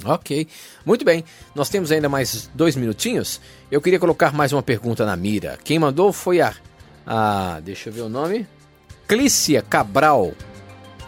[0.06, 0.48] Ok,
[0.86, 1.24] muito bem.
[1.56, 3.42] Nós temos ainda mais dois minutinhos.
[3.72, 5.58] Eu queria colocar mais uma pergunta na mira.
[5.64, 6.54] Quem mandou foi a,
[7.06, 8.46] a deixa eu ver o nome,
[9.08, 10.34] Clícia Cabral.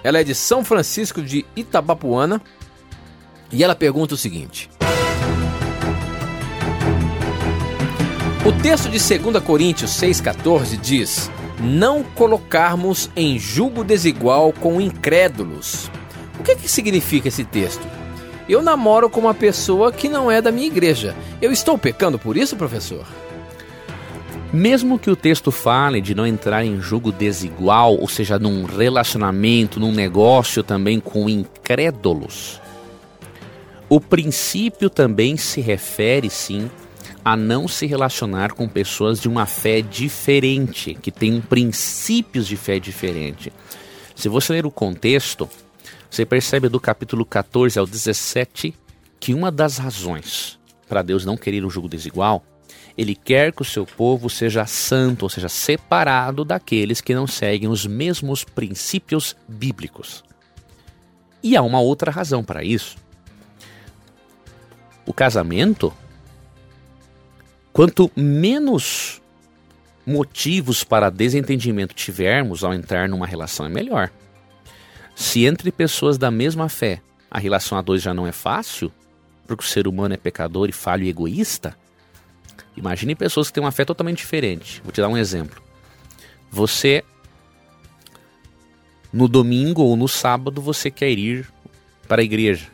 [0.03, 2.41] Ela é de São Francisco de Itabapuana
[3.51, 4.69] e ela pergunta o seguinte:
[8.45, 11.29] O texto de 2 Coríntios 6,14 diz:
[11.59, 15.91] Não colocarmos em julgo desigual com incrédulos.
[16.39, 17.85] O que, que significa esse texto?
[18.47, 21.13] Eu namoro com uma pessoa que não é da minha igreja.
[21.41, 23.05] Eu estou pecando por isso, professor?
[24.53, 29.81] Mesmo que o texto fale de não entrar em julgo desigual, ou seja, num relacionamento,
[29.81, 32.59] num negócio também com incrédulos,
[33.89, 36.71] o princípio também se refere, sim,
[37.29, 42.79] a não se relacionar com pessoas de uma fé diferente, que têm princípios de fé
[42.79, 43.53] diferente.
[44.15, 45.47] Se você ler o contexto,
[46.09, 48.73] você percebe do capítulo 14 ao 17
[49.19, 50.57] que uma das razões
[50.87, 52.43] para Deus não querer um julgo desigual
[52.97, 57.69] ele quer que o seu povo seja santo, ou seja, separado daqueles que não seguem
[57.69, 60.23] os mesmos princípios bíblicos.
[61.43, 62.97] E há uma outra razão para isso.
[65.05, 65.93] O casamento,
[67.79, 69.21] quanto menos
[70.05, 74.11] motivos para desentendimento tivermos ao entrar numa relação, é melhor.
[75.15, 77.01] Se entre pessoas da mesma fé
[77.31, 78.91] a relação a dois já não é fácil,
[79.47, 81.73] porque o ser humano é pecador e falho e egoísta,
[82.75, 84.81] Imagine pessoas que têm uma fé totalmente diferente.
[84.83, 85.63] Vou te dar um exemplo.
[86.51, 87.01] Você,
[89.11, 91.49] no domingo ou no sábado, você quer ir
[92.09, 92.67] para a igreja.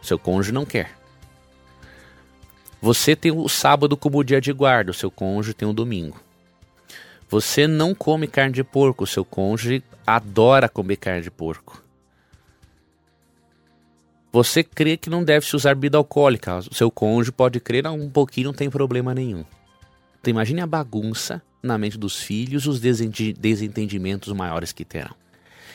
[0.00, 0.97] Seu cônjuge não quer.
[2.80, 6.20] Você tem o sábado como dia de guarda, o seu cônjuge tem o domingo.
[7.28, 11.82] Você não come carne de porco, o seu cônjuge adora comer carne de porco.
[14.32, 16.58] Você crê que não deve se usar bebida alcoólica.
[16.58, 19.44] O seu cônjuge pode crer, um pouquinho não tem problema nenhum.
[20.20, 25.14] Então imagine a bagunça na mente dos filhos, os desentendimentos maiores que terão.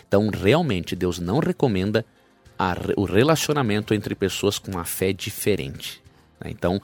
[0.08, 2.06] Então realmente Deus não recomenda
[2.58, 6.02] a o relacionamento entre pessoas com uma fé diferente.
[6.40, 6.52] né?
[6.52, 6.82] Então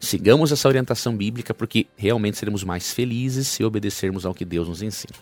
[0.00, 4.82] sigamos essa orientação bíblica porque realmente seremos mais felizes se obedecermos ao que Deus nos
[4.82, 5.14] ensina.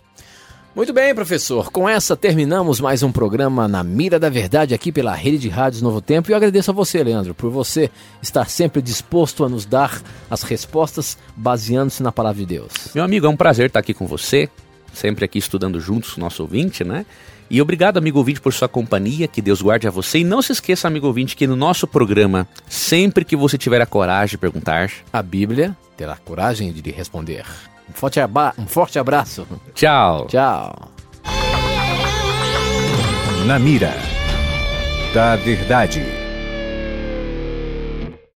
[0.75, 1.73] Muito bem, professor.
[1.73, 5.83] Com essa terminamos mais um programa na Mira da Verdade aqui pela Rede de Rádios
[5.83, 6.31] Novo Tempo.
[6.31, 7.91] E eu agradeço a você, Leandro, por você
[8.23, 10.01] estar sempre disposto a nos dar
[10.31, 12.73] as respostas baseando-se na palavra de Deus.
[12.95, 14.49] Meu amigo, é um prazer estar aqui com você,
[14.93, 17.05] sempre aqui estudando juntos nosso ouvinte, né?
[17.51, 20.19] E obrigado, amigo ouvinte, por sua companhia, que Deus guarde a você.
[20.19, 23.87] E não se esqueça, amigo ouvinte, que no nosso programa, sempre que você tiver a
[23.87, 27.45] coragem de perguntar, A Bíblia terá coragem de lhe responder.
[27.89, 29.47] Um forte, aba- um forte abraço.
[29.75, 30.27] tchau!
[30.27, 30.91] Tchau.
[33.47, 33.95] Na mira
[35.15, 36.03] da verdade.